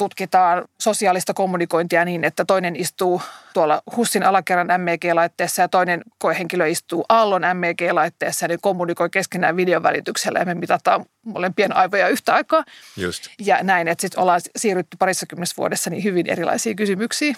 tutkitaan 0.00 0.64
sosiaalista 0.80 1.34
kommunikointia 1.34 2.04
niin, 2.04 2.24
että 2.24 2.44
toinen 2.44 2.76
istuu 2.76 3.22
tuolla 3.54 3.82
HUSin 3.96 4.22
alakerran 4.22 4.80
MEG-laitteessa 4.80 5.62
ja 5.62 5.68
toinen 5.68 6.02
koehenkilö 6.18 6.68
istuu 6.68 7.04
Aallon 7.08 7.42
MEG-laitteessa 7.54 8.44
ja 8.44 8.48
ne 8.48 8.58
kommunikoi 8.60 9.10
keskenään 9.10 9.56
videon 9.56 9.82
välityksellä 9.82 10.38
ja 10.38 10.44
me 10.44 10.54
mitataan 10.54 11.04
molempien 11.22 11.76
aivoja 11.76 12.08
yhtä 12.08 12.34
aikaa. 12.34 12.64
Just. 12.96 13.28
Ja 13.38 13.62
näin, 13.62 13.88
että 13.88 14.02
sitten 14.02 14.20
ollaan 14.20 14.40
siirrytty 14.56 14.96
parissakymmenessä 14.98 15.54
vuodessa 15.56 15.90
niin 15.90 16.04
hyvin 16.04 16.30
erilaisiin 16.30 16.76
kysymyksiin. 16.76 17.36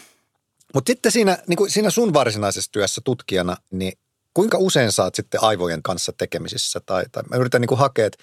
Mutta 0.75 0.91
sitten 0.91 1.13
siinä, 1.13 1.39
niin 1.47 1.57
kuin 1.57 1.71
siinä 1.71 1.91
sun 1.91 2.13
varsinaisessa 2.13 2.73
työssä 2.73 3.01
tutkijana, 3.05 3.57
niin 3.71 3.93
Kuinka 4.35 4.59
usein 4.59 4.93
saat 4.93 5.15
sitten 5.15 5.43
aivojen 5.43 5.83
kanssa 5.83 6.13
tekemisissä? 6.13 6.81
Tai, 6.87 7.05
tai 7.13 7.23
mä 7.31 7.37
yritän 7.37 7.61
niin 7.61 7.69
kuin 7.69 7.79
hakea, 7.79 8.07
että 8.07 8.19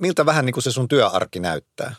miltä 0.00 0.26
vähän 0.26 0.46
niin 0.46 0.54
kuin 0.54 0.64
se 0.64 0.70
sun 0.70 0.88
työarki 0.88 1.40
näyttää? 1.40 1.94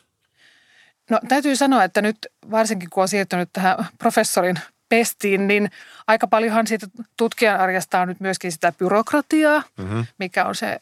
No 1.09 1.19
täytyy 1.27 1.55
sanoa, 1.55 1.83
että 1.83 2.01
nyt 2.01 2.17
varsinkin 2.51 2.89
kun 2.89 3.01
on 3.01 3.07
siirtynyt 3.07 3.49
tähän 3.53 3.85
professorin 3.97 4.59
pestiin, 4.89 5.47
niin 5.47 5.71
aika 6.07 6.27
paljonhan 6.27 6.67
siitä 6.67 6.87
tutkijan 7.17 7.59
arjesta 7.59 7.99
on 7.99 8.07
nyt 8.07 8.19
myöskin 8.19 8.51
sitä 8.51 8.71
byrokratiaa, 8.71 9.63
mm-hmm. 9.77 10.05
mikä 10.17 10.45
on 10.45 10.55
se 10.55 10.79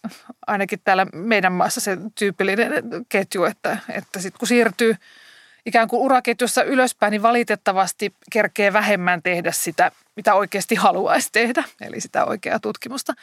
ainakin 0.47 0.81
täällä 0.83 1.05
meidän 1.13 1.53
maassa 1.53 1.81
se 1.81 1.97
tyypillinen 2.15 2.73
ketju, 3.09 3.43
että, 3.43 3.77
että 3.89 4.19
sitten 4.19 4.39
kun 4.39 4.47
siirtyy 4.47 4.95
ikään 5.65 5.87
kuin 5.87 6.01
uraketjussa 6.01 6.63
ylöspäin, 6.63 7.11
niin 7.11 7.21
valitettavasti 7.21 8.13
kerkee 8.31 8.73
vähemmän 8.73 9.21
tehdä 9.21 9.51
sitä, 9.51 9.91
mitä 10.15 10.33
oikeasti 10.33 10.75
haluaisi 10.75 11.29
tehdä, 11.31 11.63
eli 11.81 12.01
sitä 12.01 12.25
oikeaa 12.25 12.59
tutkimusta. 12.59 13.13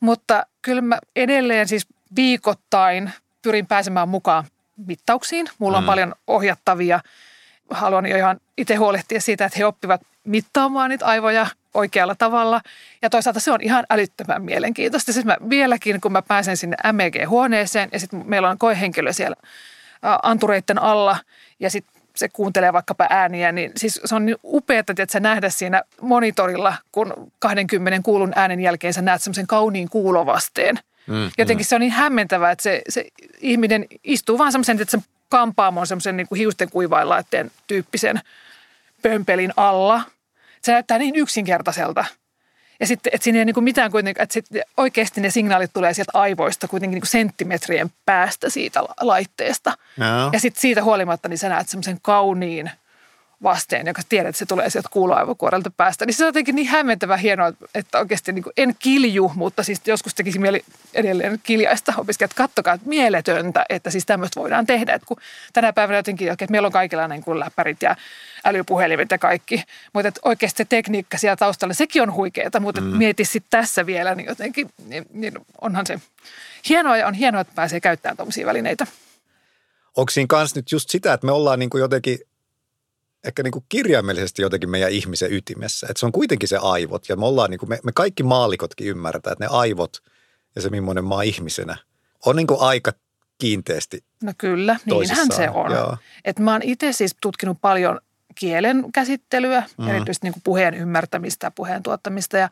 Mutta 0.00 0.46
kyllä 0.62 0.82
mä 0.82 0.98
edelleen 1.16 1.68
siis 1.68 1.86
viikoittain 2.16 3.12
pyrin 3.42 3.66
pääsemään 3.66 4.08
mukaan 4.08 4.44
mittauksiin. 4.86 5.46
Mulla 5.58 5.78
on 5.78 5.84
mm. 5.84 5.86
paljon 5.86 6.14
ohjattavia. 6.26 7.00
Haluan 7.70 8.06
jo 8.06 8.16
ihan 8.16 8.40
itse 8.56 8.74
huolehtia 8.74 9.20
siitä, 9.20 9.44
että 9.44 9.58
he 9.58 9.64
oppivat 9.64 10.00
mittaamaan 10.24 10.90
niitä 10.90 11.06
aivoja 11.06 11.46
oikealla 11.74 12.14
tavalla. 12.14 12.60
Ja 13.02 13.10
toisaalta 13.10 13.40
se 13.40 13.52
on 13.52 13.60
ihan 13.62 13.84
älyttömän 13.90 14.42
mielenkiintoista. 14.42 15.12
Siis 15.12 15.26
mä 15.26 15.36
vieläkin, 15.50 16.00
kun 16.00 16.12
mä 16.12 16.22
pääsen 16.22 16.56
sinne 16.56 16.76
MEG-huoneeseen 16.92 17.88
ja 17.92 18.00
sitten 18.00 18.22
meillä 18.26 18.50
on 18.50 18.58
koehenkilö 18.58 19.12
siellä 19.12 19.36
antureitten 20.22 20.82
alla 20.82 21.16
ja 21.60 21.70
sitten 21.70 22.02
se 22.16 22.28
kuuntelee 22.28 22.72
vaikkapa 22.72 23.06
ääniä, 23.10 23.52
niin 23.52 23.72
siis 23.76 24.00
se 24.04 24.14
on 24.14 24.26
niin 24.26 24.36
upeaa, 24.44 24.80
että 24.80 25.06
sä 25.10 25.20
nähdä 25.20 25.50
siinä 25.50 25.82
monitorilla, 26.00 26.74
kun 26.92 27.32
20 27.38 28.00
kuulun 28.04 28.32
äänen 28.36 28.60
jälkeen 28.60 28.94
sä 28.94 29.02
näet 29.02 29.22
semmoisen 29.22 29.46
kauniin 29.46 29.88
kuulovasteen. 29.88 30.78
Mm, 31.08 31.30
Jotenkin 31.38 31.64
mm. 31.64 31.68
se 31.68 31.74
on 31.74 31.80
niin 31.80 31.92
hämmentävää, 31.92 32.50
että 32.50 32.62
se, 32.62 32.82
se 32.88 33.06
ihminen 33.40 33.86
istuu 34.04 34.38
vaan 34.38 34.52
semmoisen, 34.52 34.80
että 34.80 34.98
se 34.98 35.04
kampaamon 35.28 35.86
semmoisen 35.86 36.16
niin 36.16 36.28
kuin 36.28 36.38
hiusten 36.38 36.70
kuivailaitteen 36.70 37.50
tyyppisen 37.66 38.20
pömpelin 39.02 39.52
alla. 39.56 40.02
Se 40.62 40.72
näyttää 40.72 40.98
niin 40.98 41.16
yksinkertaiselta. 41.16 42.04
Ja 42.80 42.86
sitten, 42.86 43.10
että 43.14 43.24
siinä 43.24 43.38
ei 43.38 43.44
niin 43.44 43.54
kuin 43.54 43.64
mitään 43.64 43.90
kuitenkaan, 43.90 44.22
että 44.22 44.32
sitten 44.32 44.62
oikeasti 44.76 45.20
ne 45.20 45.30
signaalit 45.30 45.72
tulee 45.72 45.94
sieltä 45.94 46.12
aivoista 46.14 46.68
kuitenkin 46.68 46.94
niin 46.94 47.02
kuin 47.02 47.10
senttimetrien 47.10 47.90
päästä 48.06 48.50
siitä 48.50 48.82
laitteesta. 49.00 49.72
No. 49.96 50.30
Ja 50.32 50.40
sitten 50.40 50.60
siitä 50.60 50.82
huolimatta, 50.82 51.28
niin 51.28 51.38
sä 51.38 51.48
näet 51.48 51.68
semmoisen 51.68 51.98
kauniin– 52.02 52.70
vasteen, 53.42 53.86
joka 53.86 54.02
tiedät, 54.08 54.28
että 54.28 54.38
se 54.38 54.46
tulee 54.46 54.70
sieltä 54.70 54.88
kuuloaivokuorelta 54.92 55.70
päästä. 55.76 56.06
Niin 56.06 56.14
se 56.14 56.24
on 56.24 56.28
jotenkin 56.28 56.54
niin 56.54 56.68
hämmentävä 56.68 57.16
hienoa, 57.16 57.52
että 57.74 57.98
oikeasti 57.98 58.32
niin 58.32 58.44
en 58.56 58.74
kilju, 58.78 59.32
mutta 59.34 59.62
siis 59.62 59.80
joskus 59.86 60.14
tekisi 60.14 60.38
mieli 60.38 60.64
edelleen 60.94 61.40
kiljaista 61.42 61.94
opiskelijat. 61.96 62.34
Kattokaa, 62.34 62.74
että 62.74 62.88
mieletöntä, 62.88 63.64
että 63.68 63.90
siis 63.90 64.06
tämmöistä 64.06 64.40
voidaan 64.40 64.66
tehdä. 64.66 64.94
Että 64.94 65.06
kun 65.06 65.16
tänä 65.52 65.72
päivänä 65.72 65.98
jotenkin, 65.98 66.28
että 66.28 66.46
meillä 66.50 66.66
on 66.66 66.72
kaikilla 66.72 67.08
niin 67.08 67.24
kuin 67.24 67.40
läppärit 67.40 67.82
ja 67.82 67.96
älypuhelimet 68.44 69.10
ja 69.10 69.18
kaikki. 69.18 69.62
Mutta 69.92 70.08
että 70.08 70.20
oikeasti 70.24 70.58
se 70.58 70.64
tekniikka 70.64 71.18
siellä 71.18 71.36
taustalla, 71.36 71.74
sekin 71.74 72.02
on 72.02 72.12
huikeaa, 72.12 72.60
mutta 72.60 72.80
mm. 72.80 72.86
mieti 72.86 73.24
sitten 73.24 73.50
tässä 73.50 73.86
vielä, 73.86 74.14
niin 74.14 74.26
jotenkin, 74.26 74.70
niin, 74.86 75.06
niin 75.12 75.34
onhan 75.60 75.86
se 75.86 76.00
hienoa 76.68 76.96
ja 76.96 77.06
on 77.06 77.14
hienoa, 77.14 77.40
että 77.40 77.52
pääsee 77.54 77.80
käyttämään 77.80 78.16
tuommoisia 78.16 78.46
välineitä. 78.46 78.86
Onko 79.96 80.10
siinä 80.10 80.26
kanssa 80.26 80.58
nyt 80.58 80.72
just 80.72 80.90
sitä, 80.90 81.12
että 81.12 81.26
me 81.26 81.32
ollaan 81.32 81.58
niin 81.58 81.70
kuin 81.70 81.80
jotenkin 81.80 82.18
ehkä 83.24 83.42
niin 83.42 83.52
kuin 83.52 83.64
kirjaimellisesti 83.68 84.42
jotenkin 84.42 84.70
meidän 84.70 84.90
ihmisen 84.90 85.32
ytimessä. 85.32 85.86
Että 85.90 86.00
se 86.00 86.06
on 86.06 86.12
kuitenkin 86.12 86.48
se 86.48 86.58
aivot 86.62 87.08
ja 87.08 87.16
me 87.16 87.26
ollaan 87.26 87.50
niin 87.50 87.58
kuin, 87.58 87.68
me, 87.70 87.78
me 87.84 87.92
kaikki 87.94 88.22
maalikotkin 88.22 88.86
ymmärretään, 88.86 89.32
että 89.32 89.44
ne 89.44 89.48
aivot 89.50 90.02
ja 90.56 90.62
se 90.62 90.70
millainen 90.70 91.04
maa 91.04 91.22
ihmisenä 91.22 91.76
on 92.26 92.36
niin 92.36 92.46
kuin 92.46 92.60
aika 92.60 92.92
kiinteästi 93.38 94.04
No 94.22 94.32
kyllä, 94.38 94.76
niinhän 94.84 95.32
se 95.36 95.50
on. 95.50 95.98
että 96.24 96.42
mä 96.42 96.52
oon 96.52 96.62
itse 96.62 96.92
siis 96.92 97.16
tutkinut 97.20 97.58
paljon 97.60 98.00
kielen 98.34 98.84
käsittelyä, 98.94 99.62
mm. 99.78 99.88
erityisesti 99.88 100.26
niin 100.26 100.32
kuin 100.32 100.42
puheen 100.42 100.74
ymmärtämistä 100.74 101.46
ja 101.46 101.50
puheen 101.50 101.82
tuottamista 101.82 102.36
ja 102.36 102.48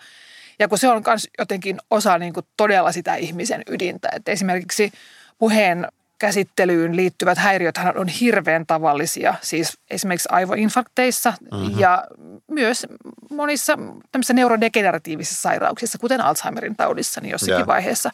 ja 0.58 0.68
kun 0.68 0.78
se 0.78 0.88
on 0.88 1.02
myös 1.06 1.28
jotenkin 1.38 1.78
osa 1.90 2.18
niin 2.18 2.32
kuin 2.32 2.46
todella 2.56 2.92
sitä 2.92 3.14
ihmisen 3.14 3.62
ydintä, 3.66 4.08
että 4.12 4.32
esimerkiksi 4.32 4.92
puheen 5.38 5.88
käsittelyyn 6.18 6.96
liittyvät 6.96 7.38
häiriöt 7.38 7.78
on 7.96 8.08
hirveän 8.08 8.66
tavallisia, 8.66 9.34
siis 9.42 9.78
esimerkiksi 9.90 10.28
aivoinfarkteissa 10.32 11.32
mm-hmm. 11.52 11.80
ja 11.80 12.04
myös 12.50 12.86
monissa 13.30 13.78
tämmöisissä 14.12 14.34
neurodegeneratiivisissa 14.34 15.40
sairauksissa, 15.40 15.98
kuten 15.98 16.20
Alzheimerin 16.20 16.76
taudissa, 16.76 17.20
niin 17.20 17.32
jossakin 17.32 17.54
yeah. 17.54 17.66
vaiheessa 17.66 18.10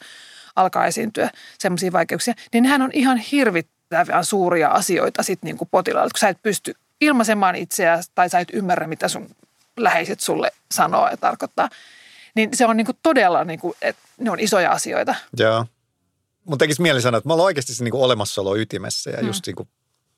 alkaa 0.55 0.85
esiintyä 0.85 1.29
semmoisia 1.59 1.91
vaikeuksia, 1.91 2.33
niin 2.53 2.63
nehän 2.63 2.81
on 2.81 2.89
ihan 2.93 3.17
hirvittävän 3.17 4.25
suuria 4.25 4.69
asioita 4.69 5.23
sitten 5.23 5.47
niin 5.47 5.57
kuin 5.57 5.69
potilaalle, 5.71 6.09
kun 6.09 6.19
sä 6.19 6.29
et 6.29 6.41
pysty 6.43 6.73
ilmaisemaan 7.01 7.55
itseäsi 7.55 8.11
tai 8.15 8.29
sä 8.29 8.39
et 8.39 8.47
ymmärrä, 8.53 8.87
mitä 8.87 9.07
sun 9.07 9.29
läheiset 9.77 10.19
sulle 10.19 10.51
sanoo 10.71 11.07
ja 11.09 11.17
tarkoittaa. 11.17 11.69
Niin 12.35 12.49
se 12.53 12.65
on 12.65 12.77
niin 12.77 12.85
kuin 12.85 12.97
todella, 13.03 13.43
niin 13.43 13.59
kuin, 13.59 13.73
että 13.81 14.01
ne 14.17 14.31
on 14.31 14.39
isoja 14.39 14.71
asioita. 14.71 15.15
Joo. 15.37 15.65
Mun 16.45 16.57
tekisi 16.57 16.81
mieli 16.81 17.01
sanoa, 17.01 17.17
että 17.17 17.29
mä 17.29 17.33
olen 17.33 17.45
oikeasti 17.45 17.75
se 17.75 17.83
niin 17.83 17.93
olemassaolo 17.93 18.55
ytimessä 18.55 19.09
ja 19.09 19.21
mm. 19.21 19.27
just 19.27 19.47
niin 19.47 19.55
kuin, 19.55 19.69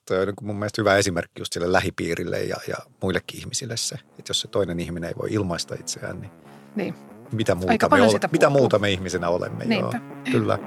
toi 0.07 0.19
on 0.19 0.27
niin 0.27 0.35
kuin 0.35 0.47
mun 0.47 0.55
mielestä 0.55 0.81
hyvä 0.81 0.95
esimerkki 0.95 1.41
just 1.41 1.53
sille 1.53 1.71
lähipiirille 1.71 2.43
ja, 2.43 2.55
ja 2.67 2.75
muillekin 3.01 3.39
ihmisille 3.39 3.77
se, 3.77 3.95
että 3.95 4.29
jos 4.29 4.41
se 4.41 4.47
toinen 4.47 4.79
ihminen 4.79 5.07
ei 5.07 5.15
voi 5.21 5.33
ilmaista 5.33 5.75
itseään, 5.75 6.21
niin, 6.21 6.31
niin. 6.75 6.95
Mitä, 7.31 7.55
muuta 7.55 7.89
me 7.89 8.01
ole, 8.01 8.19
mitä 8.31 8.49
muuta 8.49 8.79
me 8.79 8.91
ihmisenä 8.91 9.29
olemme. 9.29 9.65
Niinpä. 9.65 9.97
Joo, 9.97 10.31
kyllä. 10.31 10.59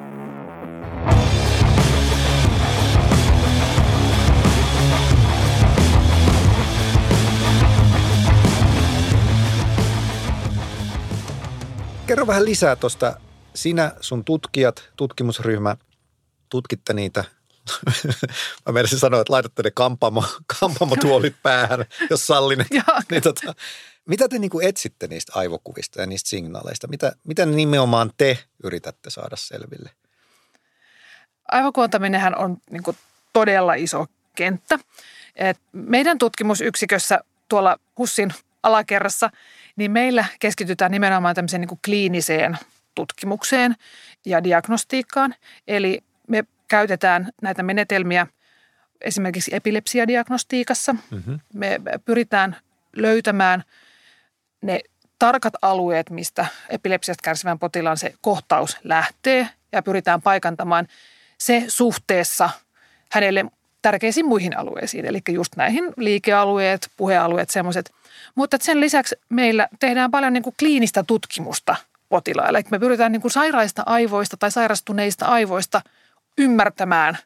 Kerro 12.07 12.27
vähän 12.27 12.45
lisää 12.45 12.77
tuosta 12.77 13.21
sinä, 13.63 13.93
sun 14.01 14.25
tutkijat, 14.25 14.91
tutkimusryhmä, 14.97 15.77
tutkitte 16.49 16.93
niitä 16.93 17.25
Mä 18.67 18.73
menisin 18.73 18.99
sanoa, 18.99 19.21
että 19.21 19.33
laitatte 19.33 19.63
ne 19.63 19.71
kampamo, 19.71 20.25
kampamotuolit 20.61 21.37
päähän, 21.43 21.85
jos 22.11 22.27
sallin. 22.27 22.67
niin 23.11 23.23
tota, 23.23 23.55
mitä 24.07 24.29
te 24.29 24.39
niin 24.39 24.51
kuin 24.51 24.67
etsitte 24.67 25.07
niistä 25.07 25.33
aivokuvista 25.35 26.01
ja 26.01 26.07
niistä 26.07 26.29
signaaleista? 26.29 26.89
Mitä, 26.89 27.13
mitä 27.25 27.47
nimenomaan 27.47 28.11
te 28.17 28.39
yritätte 28.65 29.11
saada 29.11 29.37
selville? 29.37 29.91
Aivokuontaminenhän 31.53 32.39
on 32.39 32.57
niin 32.71 32.83
kuin 32.83 32.97
todella 33.33 33.75
iso 33.75 34.07
kenttä. 34.35 34.79
Et 35.37 35.59
meidän 35.73 36.19
tutkimusyksikössä 36.19 37.21
tuolla 37.49 37.79
HUSin 37.99 38.35
alakerrassa, 38.63 39.31
niin 39.77 39.91
meillä 39.91 40.25
keskitytään 40.41 40.91
nimenomaan 40.91 41.35
tämmöiseen 41.35 41.61
niin 41.61 41.69
kuin 41.69 41.81
kliiniseen 41.85 42.59
tutkimukseen 42.99 43.77
ja 44.27 44.45
diagnostiikkaan. 44.45 45.35
Eli 45.69 46.01
me 46.29 46.45
käytetään 46.69 47.33
näitä 47.43 47.63
menetelmiä 47.63 48.27
esimerkiksi 49.01 49.55
epilepsiadiagnostiikassa. 49.55 50.93
Mm-hmm. 50.93 51.41
Me 51.55 51.81
pyritään 52.05 52.57
löytämään 52.97 53.65
ne 54.63 54.81
tarkat 55.19 55.55
alueet, 55.63 56.11
mistä 56.11 56.47
epilepsiasta 56.69 57.23
kärsivän 57.23 57.59
potilaan 57.59 57.97
se 57.97 58.15
kohtaus 58.21 58.77
lähtee 58.85 59.49
ja 59.73 59.83
pyritään 59.83 60.23
paikantamaan 60.23 60.89
se 61.39 61.65
suhteessa 61.69 62.51
hänelle 63.13 63.45
tärkeisiin 63.83 64.27
muihin 64.27 64.59
alueisiin, 64.59 65.07
eli 65.07 65.21
just 65.29 65.57
näihin 65.57 65.85
liikealueet, 65.97 66.91
puhealueet, 66.97 67.51
semmoiset. 67.51 67.91
Mutta 68.35 68.57
sen 68.61 68.81
lisäksi 68.81 69.17
meillä 69.29 69.69
tehdään 69.81 70.11
paljon 70.11 70.33
niin 70.33 70.43
kuin 70.43 70.55
kliinistä 70.59 71.03
tutkimusta 71.03 71.77
potilaille. 72.09 72.63
Me 72.71 72.79
pyritään 72.79 73.13
niin 73.13 73.23
kuin 73.23 73.33
sairaista 73.33 73.83
aivoista 73.87 74.37
tai 74.37 74.51
sairastuneista 74.51 75.27
aivoista 75.27 75.81
ymmärtämään, 76.39 77.19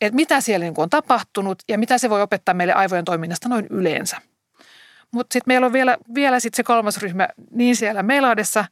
että 0.00 0.16
mitä 0.16 0.40
siellä 0.40 0.64
niin 0.64 0.74
kuin 0.74 0.82
on 0.82 0.90
tapahtunut 0.90 1.62
ja 1.68 1.78
mitä 1.78 1.98
se 1.98 2.10
voi 2.10 2.22
opettaa 2.22 2.54
meille 2.54 2.72
aivojen 2.72 3.04
toiminnasta 3.04 3.48
noin 3.48 3.66
yleensä. 3.70 4.16
Mutta 5.10 5.32
sitten 5.32 5.50
meillä 5.50 5.66
on 5.66 5.72
vielä, 5.72 5.96
vielä 6.14 6.40
sit 6.40 6.54
se 6.54 6.62
kolmas 6.62 6.98
ryhmä 6.98 7.28
niin 7.50 7.76
siellä 7.76 8.02
Meilaadessa, 8.02 8.64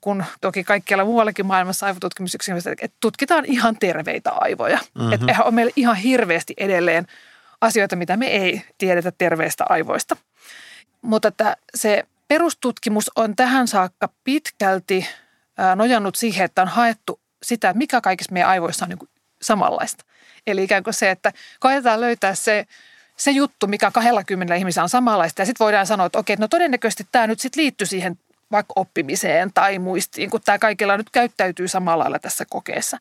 kun 0.00 0.24
toki 0.40 0.64
kaikkialla 0.64 1.04
muuallakin 1.04 1.46
maailmassa 1.46 1.86
aivotutkimusyksiköissä, 1.86 2.70
että 2.70 2.96
tutkitaan 3.00 3.44
ihan 3.44 3.76
terveitä 3.80 4.30
aivoja. 4.30 4.78
Mm-hmm. 4.94 5.12
Että 5.12 5.44
on 5.44 5.54
meillä 5.54 5.72
ihan 5.76 5.96
hirveästi 5.96 6.54
edelleen 6.56 7.06
asioita, 7.60 7.96
mitä 7.96 8.16
me 8.16 8.26
ei 8.26 8.62
tiedetä 8.78 9.12
terveistä 9.18 9.64
aivoista. 9.68 10.16
Mutta 11.02 11.28
että 11.28 11.56
se 11.74 12.04
Perustutkimus 12.28 13.10
on 13.16 13.36
tähän 13.36 13.68
saakka 13.68 14.08
pitkälti 14.24 15.08
nojannut 15.76 16.16
siihen, 16.16 16.44
että 16.44 16.62
on 16.62 16.68
haettu 16.68 17.20
sitä, 17.42 17.72
mikä 17.72 18.00
kaikissa 18.00 18.32
meidän 18.32 18.50
aivoissa 18.50 18.84
on 18.84 18.88
niin 18.88 19.08
samanlaista. 19.42 20.04
Eli 20.46 20.64
ikään 20.64 20.82
kuin 20.82 20.94
se, 20.94 21.10
että 21.10 21.32
koetetaan 21.60 22.00
löytää 22.00 22.34
se, 22.34 22.66
se 23.16 23.30
juttu, 23.30 23.66
mikä 23.66 23.90
20 23.90 24.54
ihmisellä 24.54 24.84
on 24.84 24.88
samanlaista. 24.88 25.42
Ja 25.42 25.46
sitten 25.46 25.64
voidaan 25.64 25.86
sanoa, 25.86 26.06
että 26.06 26.18
okei, 26.18 26.36
no 26.36 26.48
todennäköisesti 26.48 27.06
tämä 27.12 27.26
nyt 27.26 27.40
sitten 27.40 27.62
liittyy 27.62 27.86
siihen 27.86 28.18
vaikka 28.52 28.72
oppimiseen 28.76 29.52
tai 29.52 29.78
muistiin, 29.78 30.30
kun 30.30 30.40
tämä 30.44 30.58
kaikilla 30.58 30.96
nyt 30.96 31.10
käyttäytyy 31.10 31.68
samalla 31.68 32.02
lailla 32.02 32.18
tässä 32.18 32.44
kokeessa. 32.50 32.98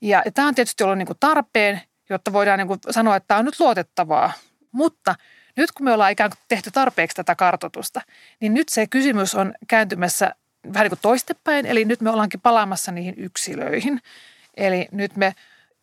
Ja 0.00 0.22
tämä 0.34 0.48
on 0.48 0.54
tietysti 0.54 0.84
ollut 0.84 0.98
niin 0.98 1.06
kuin 1.06 1.18
tarpeen, 1.20 1.80
jotta 2.10 2.32
voidaan 2.32 2.58
niin 2.58 2.68
kuin 2.68 2.80
sanoa, 2.90 3.16
että 3.16 3.28
tämä 3.28 3.38
on 3.38 3.44
nyt 3.44 3.60
luotettavaa. 3.60 4.32
Mutta 4.72 5.14
nyt 5.56 5.72
kun 5.72 5.84
me 5.84 5.92
ollaan 5.92 6.12
ikään 6.12 6.30
kuin 6.30 6.38
tehty 6.48 6.70
tarpeeksi 6.70 7.16
tätä 7.16 7.34
kartotusta, 7.34 8.00
niin 8.40 8.54
nyt 8.54 8.68
se 8.68 8.86
kysymys 8.86 9.34
on 9.34 9.54
kääntymässä 9.68 10.34
vähän 10.74 10.84
niin 10.84 10.90
kuin 10.90 10.98
toistepäin, 11.02 11.66
eli 11.66 11.84
nyt 11.84 12.00
me 12.00 12.10
ollaankin 12.10 12.40
palaamassa 12.40 12.92
niihin 12.92 13.14
yksilöihin. 13.16 14.00
Eli 14.56 14.88
nyt 14.92 15.16
me 15.16 15.34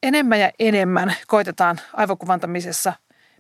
enemmän 0.03 0.39
ja 0.39 0.51
enemmän 0.59 1.15
koitetaan 1.27 1.79
aivokuvantamisessa 1.93 2.93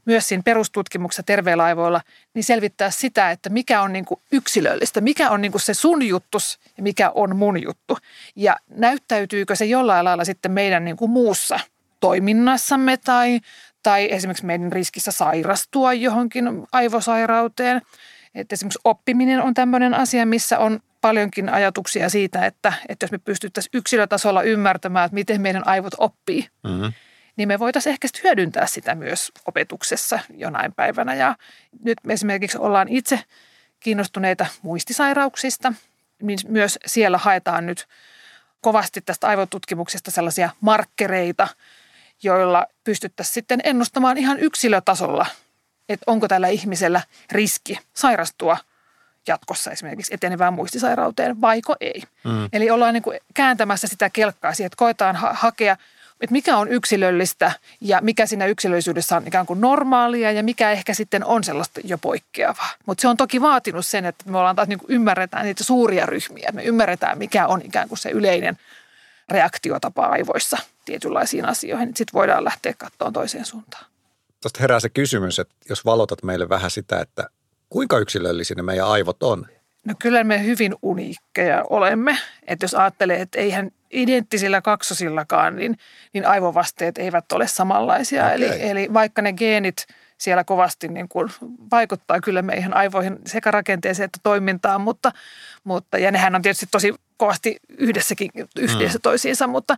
myös 0.05 0.27
siinä 0.27 0.43
perustutkimuksessa 0.43 1.23
terveillä 1.23 1.63
aivoilla, 1.63 2.01
niin 2.33 2.43
selvittää 2.43 2.91
sitä, 2.91 3.31
että 3.31 3.49
mikä 3.49 3.81
on 3.81 3.93
niin 3.93 4.05
kuin 4.05 4.19
yksilöllistä, 4.31 5.01
mikä 5.01 5.29
on 5.29 5.41
niin 5.41 5.51
kuin 5.51 5.61
se 5.61 5.73
sun 5.73 6.07
juttus 6.07 6.59
ja 6.77 6.83
mikä 6.83 7.11
on 7.15 7.35
mun 7.35 7.63
juttu. 7.63 7.97
Ja 8.35 8.55
näyttäytyykö 8.69 9.55
se 9.55 9.65
jollain 9.65 10.05
lailla 10.05 10.25
sitten 10.25 10.51
meidän 10.51 10.85
niin 10.85 10.97
kuin 10.97 11.11
muussa 11.11 11.59
toiminnassamme 11.99 12.97
tai, 12.97 13.39
tai 13.87 14.07
esimerkiksi 14.11 14.45
meidän 14.45 14.71
riskissä 14.71 15.11
sairastua 15.11 15.93
johonkin 15.93 16.45
aivosairauteen. 16.71 17.81
Että 18.35 18.53
esimerkiksi 18.53 18.79
oppiminen 18.83 19.41
on 19.41 19.53
tämmöinen 19.53 19.93
asia, 19.93 20.25
missä 20.25 20.59
on 20.59 20.79
paljonkin 21.01 21.49
ajatuksia 21.49 22.09
siitä, 22.09 22.45
että, 22.45 22.73
että 22.89 23.03
jos 23.03 23.11
me 23.11 23.17
pystyttäisiin 23.17 23.71
yksilötasolla 23.73 24.41
ymmärtämään, 24.41 25.05
että 25.05 25.13
miten 25.13 25.41
meidän 25.41 25.67
aivot 25.67 25.93
oppii, 25.97 26.47
mm-hmm. 26.63 26.93
niin 27.35 27.47
me 27.47 27.59
voitaisiin 27.59 27.91
ehkä 27.91 28.07
hyödyntää 28.23 28.67
sitä 28.67 28.95
myös 28.95 29.31
opetuksessa 29.45 30.19
jonain 30.33 30.73
päivänä. 30.73 31.15
Ja 31.15 31.35
nyt 31.83 31.97
me 32.03 32.13
esimerkiksi 32.13 32.57
ollaan 32.57 32.87
itse 32.89 33.19
kiinnostuneita 33.79 34.45
muistisairauksista, 34.61 35.73
niin 36.21 36.39
myös 36.47 36.79
siellä 36.85 37.17
haetaan 37.17 37.65
nyt 37.65 37.87
kovasti 38.61 39.01
tästä 39.01 39.27
aivotutkimuksesta 39.27 40.11
sellaisia 40.11 40.49
markkereita, 40.61 41.47
joilla 42.23 42.67
pystyttäisiin 42.87 43.33
sitten 43.33 43.59
ennustamaan 43.63 44.17
ihan 44.17 44.39
yksilötasolla, 44.39 45.25
että 45.89 46.03
onko 46.07 46.27
tällä 46.27 46.47
ihmisellä 46.47 47.01
riski 47.31 47.79
sairastua 47.93 48.57
jatkossa 49.27 49.71
esimerkiksi 49.71 50.13
etenevään 50.13 50.53
muistisairauteen, 50.53 51.41
vaiko 51.41 51.75
ei. 51.79 52.03
Mm. 52.23 52.49
Eli 52.53 52.69
ollaan 52.69 52.93
niin 52.93 53.03
kuin 53.03 53.19
kääntämässä 53.33 53.87
sitä 53.87 54.09
kelkkaa 54.09 54.53
siihen, 54.53 54.67
että 54.67 54.77
koetaan 54.77 55.15
ha- 55.15 55.33
hakea, 55.33 55.77
että 56.21 56.31
mikä 56.31 56.57
on 56.57 56.67
yksilöllistä 56.67 57.51
ja 57.81 57.99
mikä 58.01 58.25
siinä 58.25 58.45
yksilöllisyydessä 58.45 59.17
on 59.17 59.27
ikään 59.27 59.45
kuin 59.45 59.61
normaalia 59.61 60.31
ja 60.31 60.43
mikä 60.43 60.71
ehkä 60.71 60.93
sitten 60.93 61.25
on 61.25 61.43
sellaista 61.43 61.79
jo 61.83 61.97
poikkeavaa. 61.97 62.69
Mutta 62.85 63.01
se 63.01 63.07
on 63.07 63.17
toki 63.17 63.41
vaatinut 63.41 63.85
sen, 63.85 64.05
että 64.05 64.29
me 64.29 64.37
ollaan 64.37 64.55
taas 64.55 64.67
niin 64.67 64.79
kuin 64.79 64.91
ymmärretään 64.91 65.45
niitä 65.45 65.63
suuria 65.63 66.05
ryhmiä. 66.05 66.49
Me 66.53 66.63
ymmärretään, 66.63 67.17
mikä 67.17 67.47
on 67.47 67.61
ikään 67.63 67.89
kuin 67.89 67.99
se 67.99 68.09
yleinen 68.09 68.57
reaktiotapa 69.29 70.05
aivoissa 70.05 70.57
tietynlaisiin 70.87 71.45
asioihin. 71.45 71.87
Sitten 71.87 72.13
voidaan 72.13 72.43
lähteä 72.43 72.73
katsomaan 72.77 73.13
toiseen 73.13 73.45
suuntaan. 73.45 73.85
Tuosta 74.41 74.59
herää 74.61 74.79
se 74.79 74.89
kysymys, 74.89 75.39
että 75.39 75.55
jos 75.69 75.85
valotat 75.85 76.23
meille 76.23 76.49
vähän 76.49 76.71
sitä, 76.71 76.99
että 76.99 77.29
Kuinka 77.69 77.99
yksilöllisiä 77.99 78.55
ne 78.55 78.63
meidän 78.63 78.87
aivot 78.87 79.23
on? 79.23 79.45
No 79.85 79.93
kyllä 80.01 80.23
me 80.23 80.43
hyvin 80.43 80.75
uniikkeja 80.81 81.63
olemme. 81.69 82.17
Että 82.47 82.63
jos 82.63 82.73
ajattelee, 82.73 83.21
että 83.21 83.39
eihän 83.39 83.71
identtisillä 83.91 84.61
kaksosillakaan, 84.61 85.55
niin, 85.55 85.77
niin 86.13 86.25
aivovasteet 86.25 86.97
eivät 86.97 87.31
ole 87.31 87.47
samanlaisia. 87.47 88.25
Okay. 88.25 88.35
Eli, 88.35 88.69
eli 88.69 88.93
vaikka 88.93 89.21
ne 89.21 89.33
geenit 89.33 89.87
siellä 90.17 90.43
kovasti 90.43 90.87
niin 90.87 91.09
kuin 91.09 91.29
vaikuttaa 91.71 92.21
kyllä 92.21 92.41
meihin 92.41 92.73
aivoihin 92.73 93.19
sekä 93.25 93.51
rakenteeseen 93.51 94.05
että 94.05 94.19
toimintaan, 94.23 94.81
mutta, 94.81 95.11
mutta 95.63 95.97
ja 95.97 96.11
nehän 96.11 96.35
on 96.35 96.41
tietysti 96.41 96.65
tosi 96.71 96.93
kovasti 97.17 97.57
yhdessäkin 97.77 98.31
yhdessä 98.59 98.97
mm. 98.97 99.01
toisiinsa, 99.01 99.47
mutta, 99.47 99.75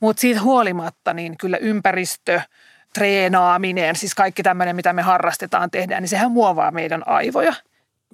mutta 0.00 0.20
siitä 0.20 0.42
huolimatta 0.42 1.12
niin 1.12 1.38
kyllä 1.38 1.56
ympäristö– 1.56 2.40
treenaaminen, 2.98 3.96
siis 3.96 4.14
kaikki 4.14 4.42
tämmöinen, 4.42 4.76
mitä 4.76 4.92
me 4.92 5.02
harrastetaan, 5.02 5.70
tehdään, 5.70 6.02
niin 6.02 6.08
sehän 6.08 6.32
muovaa 6.32 6.70
meidän 6.70 7.08
aivoja. 7.08 7.54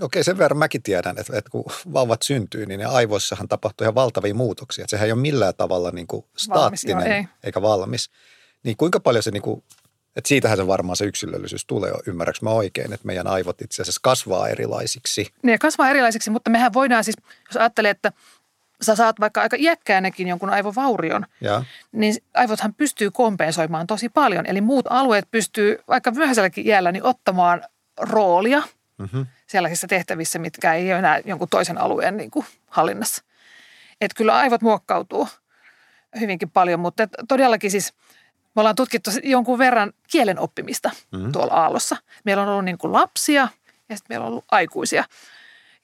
Okei, 0.00 0.24
sen 0.24 0.38
verran 0.38 0.58
mäkin 0.58 0.82
tiedän, 0.82 1.18
että, 1.18 1.38
että 1.38 1.50
kun 1.50 1.64
vauvat 1.92 2.22
syntyy, 2.22 2.66
niin 2.66 2.80
ne 2.80 2.86
aivoissahan 2.86 3.48
tapahtuu 3.48 3.84
ihan 3.84 3.94
valtavia 3.94 4.34
muutoksia. 4.34 4.82
Että 4.82 4.90
sehän 4.90 5.06
ei 5.06 5.12
ole 5.12 5.20
millään 5.20 5.54
tavalla 5.56 5.90
niin 5.90 6.06
kuin 6.06 6.24
staattinen 6.36 6.96
valmis, 6.96 7.06
joo, 7.06 7.16
ei. 7.16 7.24
eikä 7.44 7.62
valmis. 7.62 8.10
Niin 8.62 8.76
kuinka 8.76 9.00
paljon 9.00 9.22
se, 9.22 9.30
niin 9.30 9.42
kuin, 9.42 9.62
että 10.16 10.28
siitähän 10.28 10.56
se 10.56 10.66
varmaan 10.66 10.96
se 10.96 11.04
yksilöllisyys 11.04 11.64
tulee, 11.64 11.92
ymmärrätkö 12.06 12.44
mä 12.44 12.50
oikein, 12.50 12.92
että 12.92 13.06
meidän 13.06 13.26
aivot 13.26 13.62
itse 13.62 13.82
asiassa 13.82 14.00
kasvaa 14.02 14.48
erilaisiksi. 14.48 15.32
Ne 15.42 15.58
kasvaa 15.58 15.90
erilaisiksi, 15.90 16.30
mutta 16.30 16.50
mehän 16.50 16.72
voidaan 16.72 17.04
siis, 17.04 17.16
jos 17.48 17.56
ajattelee, 17.56 17.90
että 17.90 18.12
sä 18.82 18.96
saat 18.96 19.20
vaikka 19.20 19.40
aika 19.40 19.56
iäkkäänäkin 19.60 20.28
jonkun 20.28 20.50
aivovaurion, 20.50 21.26
ja. 21.40 21.64
niin 21.92 22.14
aivothan 22.34 22.74
pystyy 22.74 23.10
kompensoimaan 23.10 23.86
tosi 23.86 24.08
paljon. 24.08 24.46
Eli 24.46 24.60
muut 24.60 24.86
alueet 24.90 25.30
pystyy 25.30 25.78
vaikka 25.88 26.10
myöhäiselläkin 26.10 26.66
iällä 26.66 26.92
niin 26.92 27.04
ottamaan 27.04 27.62
roolia 28.00 28.62
mm-hmm. 28.98 29.26
sellaisissa 29.46 29.86
tehtävissä, 29.86 30.38
mitkä 30.38 30.74
ei 30.74 30.90
ole 30.90 30.98
enää 30.98 31.20
jonkun 31.24 31.48
toisen 31.48 31.78
alueen 31.78 32.16
niin 32.16 32.30
kuin 32.30 32.46
hallinnassa. 32.66 33.22
Että 34.00 34.14
kyllä 34.16 34.36
aivot 34.36 34.62
muokkautuu 34.62 35.28
hyvinkin 36.20 36.50
paljon, 36.50 36.80
mutta 36.80 37.08
todellakin 37.28 37.70
siis 37.70 37.92
me 38.56 38.60
ollaan 38.60 38.76
tutkittu 38.76 39.10
jonkun 39.22 39.58
verran 39.58 39.92
kielen 40.10 40.38
oppimista 40.38 40.90
mm-hmm. 41.12 41.32
tuolla 41.32 41.54
aallossa. 41.54 41.96
Meillä 42.24 42.42
on 42.42 42.48
ollut 42.48 42.64
niin 42.64 42.78
kuin 42.78 42.92
lapsia 42.92 43.48
ja 43.88 43.96
sitten 43.96 44.14
meillä 44.14 44.26
on 44.26 44.32
ollut 44.32 44.44
aikuisia– 44.50 45.04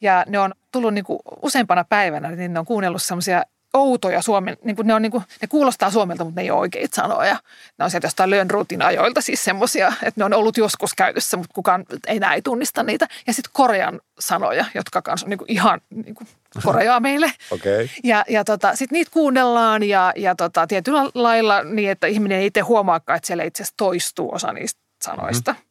ja 0.01 0.25
ne 0.29 0.39
on 0.39 0.55
tullut 0.73 0.95
niin 0.95 1.05
kuin 1.05 1.19
useampana 1.43 1.85
päivänä, 1.85 2.31
niin 2.31 2.53
ne 2.53 2.59
on 2.59 2.67
kuunnellut 2.67 3.03
semmoisia 3.03 3.43
outoja 3.75 4.23
suomen, 4.23 4.57
niin 4.65 4.77
kuin 4.77 4.87
ne, 4.87 4.95
on 4.95 5.03
niin 5.03 5.13
kuin, 5.13 5.25
ne 5.41 5.49
kuulostaa 5.49 5.91
suomelta, 5.91 6.25
mutta 6.25 6.41
ne 6.41 6.45
ei 6.45 6.51
ole 6.51 6.61
oikeita 6.61 6.97
sanoja. 6.97 7.37
Ne 7.79 7.85
on 7.85 7.91
sieltä 7.91 8.07
jostain 8.07 8.31
Lönnruutin 8.31 8.83
ajoilta 8.83 9.21
siis 9.21 9.45
semmoisia, 9.45 9.93
että 10.03 10.21
ne 10.21 10.25
on 10.25 10.35
ollut 10.35 10.57
joskus 10.57 10.95
käytössä, 10.95 11.37
mutta 11.37 11.55
kukaan 11.55 11.85
ei 12.07 12.21
ei 12.35 12.43
tunnista 12.43 12.83
niitä. 12.83 13.09
Ja 13.27 13.33
sitten 13.33 13.51
korean 13.53 14.01
sanoja, 14.19 14.65
jotka 14.75 15.03
kanssa 15.03 15.27
on 15.27 15.31
niin 15.31 15.39
kuin 15.39 15.51
ihan 15.51 15.81
niin 15.91 16.15
kuin 16.15 16.29
koreaa 16.65 17.01
meille. 17.01 17.33
Okay. 17.51 17.89
Ja, 18.05 18.25
ja 18.29 18.45
tota, 18.45 18.77
sitten 18.77 18.97
niitä 18.97 19.11
kuunnellaan 19.11 19.83
ja, 19.83 20.13
ja 20.17 20.35
tota, 20.35 20.67
tietyllä 20.67 21.11
lailla 21.15 21.65
niin, 21.65 21.91
että 21.91 22.07
ihminen 22.07 22.39
ei 22.39 22.47
itse 22.47 22.61
huomaakaan, 22.61 23.17
että 23.17 23.27
siellä 23.27 23.45
itse 23.45 23.63
asiassa 23.63 23.77
toistuu 23.77 24.35
osa 24.35 24.53
niistä 24.53 24.81
sanoista. 25.03 25.53
Mm-hmm 25.53 25.69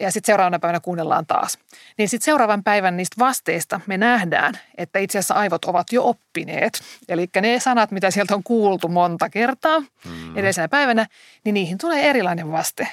ja 0.00 0.10
sitten 0.10 0.26
seuraavana 0.26 0.58
päivänä 0.58 0.80
kuunnellaan 0.80 1.26
taas. 1.26 1.58
Niin 1.98 2.08
sitten 2.08 2.24
seuraavan 2.24 2.64
päivän 2.64 2.96
niistä 2.96 3.16
vasteista 3.18 3.80
me 3.86 3.96
nähdään, 3.96 4.54
että 4.76 4.98
itse 4.98 5.18
asiassa 5.18 5.34
aivot 5.34 5.64
ovat 5.64 5.92
jo 5.92 6.08
oppineet. 6.08 6.80
Eli 7.08 7.28
ne 7.40 7.60
sanat, 7.60 7.90
mitä 7.90 8.10
sieltä 8.10 8.34
on 8.34 8.42
kuultu 8.42 8.88
monta 8.88 9.30
kertaa 9.30 9.80
mm. 9.80 10.36
edellisenä 10.36 10.68
päivänä, 10.68 11.06
niin 11.44 11.54
niihin 11.54 11.78
tulee 11.78 12.10
erilainen 12.10 12.52
vaste 12.52 12.88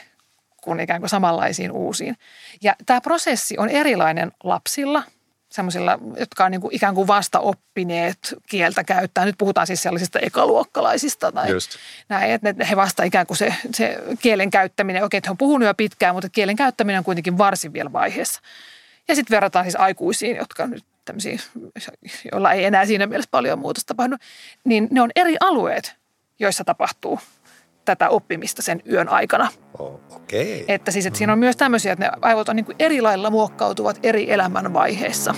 kuin 0.62 0.80
ikään 0.80 1.02
kuin 1.02 1.10
samanlaisiin 1.10 1.72
uusiin. 1.72 2.18
Ja 2.64 2.76
tämä 2.86 3.02
prosessi 3.02 3.58
on 3.58 3.70
erilainen 3.70 4.32
lapsilla– 4.44 5.04
semmoisilla, 5.56 6.00
jotka 6.20 6.46
on 6.46 6.52
niin 6.52 6.62
kuin 6.62 6.76
ikään 6.76 6.96
kuin 6.96 7.08
vasta 7.08 7.40
oppineet 7.40 8.36
kieltä 8.50 8.84
käyttää. 8.84 9.26
Nyt 9.26 9.36
puhutaan 9.38 9.68
siis 9.68 9.84
sellaisista 9.84 10.20
ekaluokkalaisista 10.20 11.32
tai 11.32 11.52
Just. 11.52 11.72
näin, 12.10 12.32
että 12.32 12.66
he 12.66 12.76
vasta 12.76 13.04
ikään 13.04 13.28
kuin 13.28 13.38
se, 13.38 13.56
se 13.74 13.98
kielen 14.20 14.50
käyttäminen, 14.50 15.04
okei, 15.04 15.18
että 15.18 15.28
he 15.28 15.32
on 15.32 15.38
puhunut 15.38 15.68
jo 15.68 15.74
pitkään, 15.74 16.16
mutta 16.16 16.30
kielen 16.30 16.56
käyttäminen 16.56 16.98
on 16.98 17.06
kuitenkin 17.06 17.38
varsin 17.38 17.74
vielä 17.74 17.94
vaiheessa. 17.94 18.42
Ja 19.08 19.16
sitten 19.16 19.36
verrataan 19.36 19.66
siis 19.66 19.76
aikuisiin, 19.76 20.36
jotka 20.36 20.68
nyt 20.68 20.86
tämmöisiä, 21.06 21.40
joilla 22.32 22.52
ei 22.52 22.66
enää 22.66 22.86
siinä 22.86 23.08
mielessä 23.08 23.32
paljon 23.32 23.60
muutosta 23.60 23.88
tapahdu, 23.88 24.16
niin 24.64 24.88
ne 24.92 25.02
on 25.02 25.12
eri 25.16 25.36
alueet, 25.40 25.96
joissa 26.40 26.64
tapahtuu 26.64 27.20
tätä 27.86 28.10
oppimista 28.10 28.62
sen 28.62 28.82
yön 28.92 29.10
aikana. 29.10 29.50
Oh, 29.80 30.00
okay. 30.16 30.66
Että 30.68 30.92
siis 30.92 31.06
että 31.06 31.18
siinä 31.18 31.34
on 31.34 31.40
myös 31.40 31.58
tämmöisiä, 31.58 31.94
että 31.94 32.06
ne 32.06 32.12
aivot 32.22 32.50
on 32.50 32.56
niin 32.56 32.66
kuin 32.66 32.76
eri 32.80 33.02
lailla 33.02 33.30
muokkautuvat 33.30 34.00
eri 34.04 34.32
elämän 34.32 34.74
vaiheissa. 34.74 35.36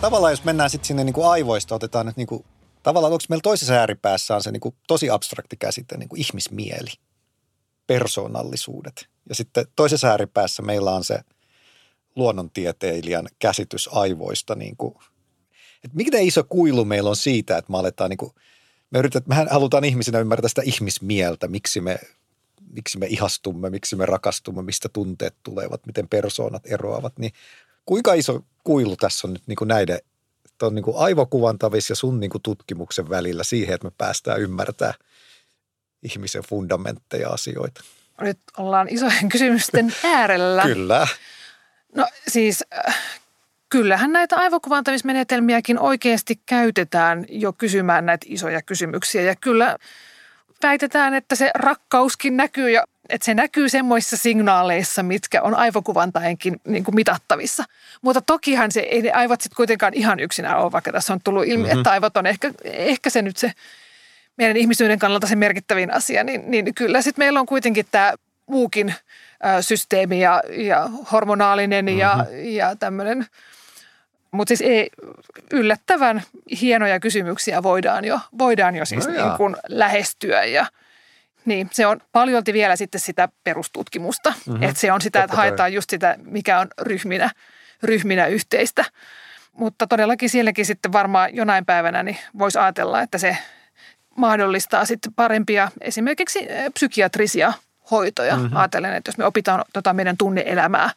Tavallaan 0.00 0.32
jos 0.32 0.44
mennään 0.44 0.70
sitten 0.70 0.86
sinne 0.86 1.04
niin 1.04 1.14
kuin 1.14 1.26
aivoista, 1.26 1.74
otetaan 1.74 2.06
nyt 2.06 2.16
niin 2.16 2.26
kuin, 2.26 2.44
tavallaan 2.82 3.12
onko 3.12 3.24
meillä 3.28 3.42
toisessa 3.42 3.74
ääripäässä 3.74 4.34
on 4.34 4.42
se 4.42 4.52
niin 4.52 4.60
kuin 4.60 4.74
tosi 4.86 5.10
abstrakti 5.10 5.56
käsite, 5.56 5.96
niin 5.96 6.08
kuin 6.08 6.20
ihmismieli, 6.20 6.90
persoonallisuudet– 7.86 9.06
ja 9.28 9.34
sitten 9.34 9.66
toisessa 9.76 10.08
ääripäässä 10.08 10.62
meillä 10.62 10.90
on 10.90 11.04
se 11.04 11.18
luonnontieteilijän 12.16 13.26
käsitys 13.38 13.88
aivoista, 13.92 14.54
niin 14.54 14.76
kuin, 14.76 14.94
että 15.84 15.96
mikä 15.96 16.18
iso 16.18 16.44
kuilu 16.44 16.84
meillä 16.84 17.10
on 17.10 17.16
siitä, 17.16 17.58
että 17.58 17.72
me 17.72 17.78
aletaan 17.78 18.10
niin 18.10 18.18
kuin, 18.18 18.32
me 18.90 18.98
yritetään, 18.98 19.28
mehän 19.28 19.48
halutaan 19.50 19.84
ihmisinä 19.84 20.18
ymmärtää 20.18 20.48
sitä 20.48 20.62
ihmismieltä, 20.64 21.48
miksi 21.48 21.80
me, 21.80 21.98
miksi 22.70 22.98
me 22.98 23.06
ihastumme, 23.06 23.70
miksi 23.70 23.96
me 23.96 24.06
rakastumme, 24.06 24.62
mistä 24.62 24.88
tunteet 24.88 25.34
tulevat, 25.42 25.86
miten 25.86 26.08
persoonat 26.08 26.62
eroavat, 26.66 27.18
niin 27.18 27.32
kuinka 27.86 28.14
iso 28.14 28.44
kuilu 28.64 28.96
tässä 28.96 29.28
on 29.28 29.32
nyt 29.32 29.42
niin 29.46 29.56
kuin 29.56 29.68
näiden 29.68 29.98
on 30.62 30.74
niin 30.74 30.82
kuin 30.82 30.96
aivokuvantavissa 30.96 31.92
ja 31.92 31.96
sun 31.96 32.20
niin 32.20 32.30
kuin 32.30 32.42
tutkimuksen 32.42 33.08
välillä 33.08 33.44
siihen, 33.44 33.74
että 33.74 33.86
me 33.86 33.92
päästään 33.98 34.40
ymmärtää 34.40 34.94
ihmisen 36.02 36.42
fundamentteja 36.48 37.28
asioita. 37.28 37.80
Nyt 38.20 38.38
ollaan 38.56 38.88
isojen 38.90 39.28
kysymysten 39.32 39.94
äärellä. 40.04 40.62
Kyllä. 40.62 41.06
No 41.94 42.06
siis 42.28 42.64
äh, 42.88 42.96
kyllähän 43.68 44.12
näitä 44.12 44.36
aivokuvantamismenetelmiäkin 44.36 45.78
oikeasti 45.78 46.40
käytetään 46.46 47.24
jo 47.28 47.52
kysymään 47.52 48.06
näitä 48.06 48.26
isoja 48.28 48.62
kysymyksiä. 48.62 49.22
Ja 49.22 49.36
kyllä 49.36 49.76
väitetään, 50.62 51.14
että 51.14 51.34
se 51.34 51.50
rakkauskin 51.54 52.36
näkyy 52.36 52.70
ja 52.70 52.84
että 53.08 53.24
se 53.24 53.34
näkyy 53.34 53.68
semmoisissa 53.68 54.16
signaaleissa, 54.16 55.02
mitkä 55.02 55.42
on 55.42 55.54
aivokuvantaenkin 55.54 56.60
niin 56.66 56.84
kuin 56.84 56.94
mitattavissa. 56.94 57.64
Mutta 58.02 58.20
tokihan 58.20 58.72
se 58.72 58.80
ei 58.80 59.02
ne 59.02 59.10
aivot 59.10 59.40
sitten 59.40 59.56
kuitenkaan 59.56 59.94
ihan 59.94 60.20
yksinään 60.20 60.58
ole, 60.58 60.72
vaikka 60.72 60.92
tässä 60.92 61.12
on 61.12 61.20
tullut 61.24 61.44
ilmi, 61.46 61.64
mm-hmm. 61.64 61.78
että 61.78 61.90
aivot 61.90 62.16
on 62.16 62.26
ehkä, 62.26 62.50
ehkä 62.64 63.10
se 63.10 63.22
nyt 63.22 63.36
se 63.36 63.52
meidän 64.36 64.56
ihmisyyden 64.56 64.98
kannalta 64.98 65.26
se 65.26 65.36
merkittävin 65.36 65.94
asia, 65.94 66.24
niin, 66.24 66.50
niin 66.50 66.74
kyllä 66.74 67.02
sitten 67.02 67.24
meillä 67.24 67.40
on 67.40 67.46
kuitenkin 67.46 67.86
tämä 67.90 68.14
muukin 68.46 68.94
ä, 69.44 69.62
systeemi 69.62 70.20
ja, 70.20 70.42
ja 70.50 70.90
hormonaalinen 71.12 71.84
mm-hmm. 71.84 71.98
ja, 71.98 72.26
ja 72.32 72.76
tämmöinen. 72.76 73.26
Mutta 74.30 74.48
siis 74.48 74.60
ei, 74.60 74.90
yllättävän 75.52 76.22
hienoja 76.60 77.00
kysymyksiä 77.00 77.62
voidaan 77.62 78.04
jo, 78.04 78.20
voidaan 78.38 78.76
jo 78.76 78.84
siis 78.84 79.08
no 79.08 79.12
niin 79.12 79.36
kuin 79.36 79.56
lähestyä 79.68 80.44
ja– 80.44 80.66
niin, 81.44 81.68
se 81.72 81.86
on 81.86 82.00
paljolti 82.12 82.52
vielä 82.52 82.76
sitten 82.76 83.00
sitä 83.00 83.28
perustutkimusta. 83.44 84.30
Mm-hmm. 84.46 84.62
Että 84.62 84.80
se 84.80 84.92
on 84.92 85.00
sitä, 85.00 85.22
että 85.22 85.36
haetaan 85.36 85.72
just 85.72 85.90
sitä, 85.90 86.16
mikä 86.24 86.58
on 86.58 86.68
ryhminä, 86.80 87.30
ryhminä 87.82 88.26
yhteistä. 88.26 88.84
Mutta 89.52 89.86
todellakin 89.86 90.30
sielläkin 90.30 90.66
sitten 90.66 90.92
varmaan 90.92 91.36
jonain 91.36 91.66
päivänä 91.66 92.02
niin 92.02 92.16
voisi 92.38 92.58
ajatella, 92.58 93.00
että 93.00 93.18
se 93.18 93.36
mahdollistaa 94.16 94.84
sitten 94.84 95.14
parempia 95.14 95.70
esimerkiksi 95.80 96.46
eh, 96.48 96.72
psykiatrisia 96.74 97.52
hoitoja. 97.90 98.36
Mm-hmm. 98.36 98.56
Ajattelen, 98.56 98.94
että 98.94 99.08
jos 99.08 99.18
me 99.18 99.24
opitaan 99.24 99.64
tota 99.72 99.92
meidän 99.92 100.16
tunneelämää 100.16 100.90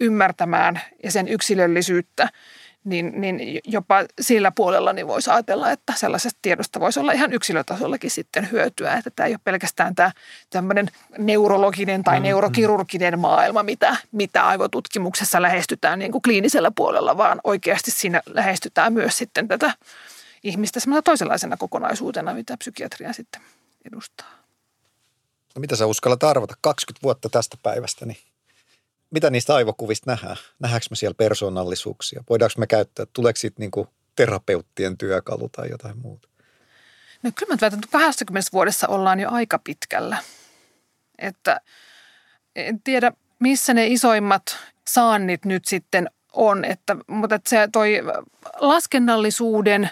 ymmärtämään 0.00 0.80
ja 1.04 1.10
sen 1.10 1.28
yksilöllisyyttä– 1.28 2.28
niin, 2.84 3.20
niin 3.20 3.60
jopa 3.64 4.04
sillä 4.20 4.50
puolella 4.50 4.92
niin 4.92 5.06
voisi 5.06 5.30
ajatella, 5.30 5.70
että 5.70 5.92
sellaisesta 5.96 6.38
tiedosta 6.42 6.80
voisi 6.80 7.00
olla 7.00 7.12
ihan 7.12 7.32
yksilötasollakin 7.32 8.10
sitten 8.10 8.50
hyötyä. 8.50 8.94
Että 8.94 9.10
tämä 9.16 9.26
ei 9.26 9.32
ole 9.32 9.40
pelkästään 9.44 9.94
tämä 9.94 10.12
tämmöinen 10.50 10.88
neurologinen 11.18 12.04
tai 12.04 12.20
mm, 12.20 12.22
neurokirurginen 12.22 13.18
maailma, 13.18 13.62
mitä, 13.62 13.96
mitä 14.12 14.46
aivotutkimuksessa 14.46 15.42
lähestytään 15.42 15.98
niin 15.98 16.12
kuin 16.12 16.22
kliinisellä 16.22 16.70
puolella, 16.70 17.16
vaan 17.16 17.40
oikeasti 17.44 17.90
siinä 17.90 18.22
lähestytään 18.26 18.92
myös 18.92 19.18
sitten 19.18 19.48
tätä 19.48 19.72
ihmistä 20.42 20.80
semmoisena 20.80 21.02
toisenlaisena 21.02 21.56
kokonaisuutena, 21.56 22.34
mitä 22.34 22.56
psykiatria 22.56 23.12
sitten 23.12 23.42
edustaa. 23.84 24.30
No 25.54 25.60
mitä 25.60 25.76
sä 25.76 25.86
uskallat 25.86 26.22
arvata 26.22 26.54
20 26.60 27.02
vuotta 27.02 27.28
tästä 27.28 27.56
päivästä, 27.62 28.06
niin 28.06 28.18
mitä 29.10 29.30
niistä 29.30 29.54
aivokuvista 29.54 30.10
nähdään? 30.10 30.36
Nähdäänkö 30.58 30.86
me 30.90 30.96
siellä 30.96 31.14
persoonallisuuksia? 31.14 32.24
Voidaanko 32.30 32.54
me 32.58 32.66
käyttää, 32.66 33.06
tuleeko 33.12 33.36
siitä 33.36 33.56
niin 33.58 33.70
terapeuttien 34.16 34.98
työkalu 34.98 35.48
tai 35.48 35.70
jotain 35.70 35.98
muuta? 35.98 36.28
No 37.22 37.30
kyllä 37.34 37.54
mä 37.54 37.58
väitän, 37.60 37.78
että 37.78 37.98
20 37.98 38.50
vuodessa 38.52 38.88
ollaan 38.88 39.20
jo 39.20 39.30
aika 39.30 39.58
pitkällä. 39.58 40.18
Että 41.18 41.60
en 42.56 42.82
tiedä, 42.82 43.12
missä 43.38 43.74
ne 43.74 43.86
isoimmat 43.86 44.56
saannit 44.86 45.44
nyt 45.44 45.64
sitten 45.64 46.10
on, 46.32 46.64
että, 46.64 46.96
mutta 47.06 47.34
että 47.34 47.50
se 47.50 47.68
toi 47.72 48.00
laskennallisuuden 48.60 49.90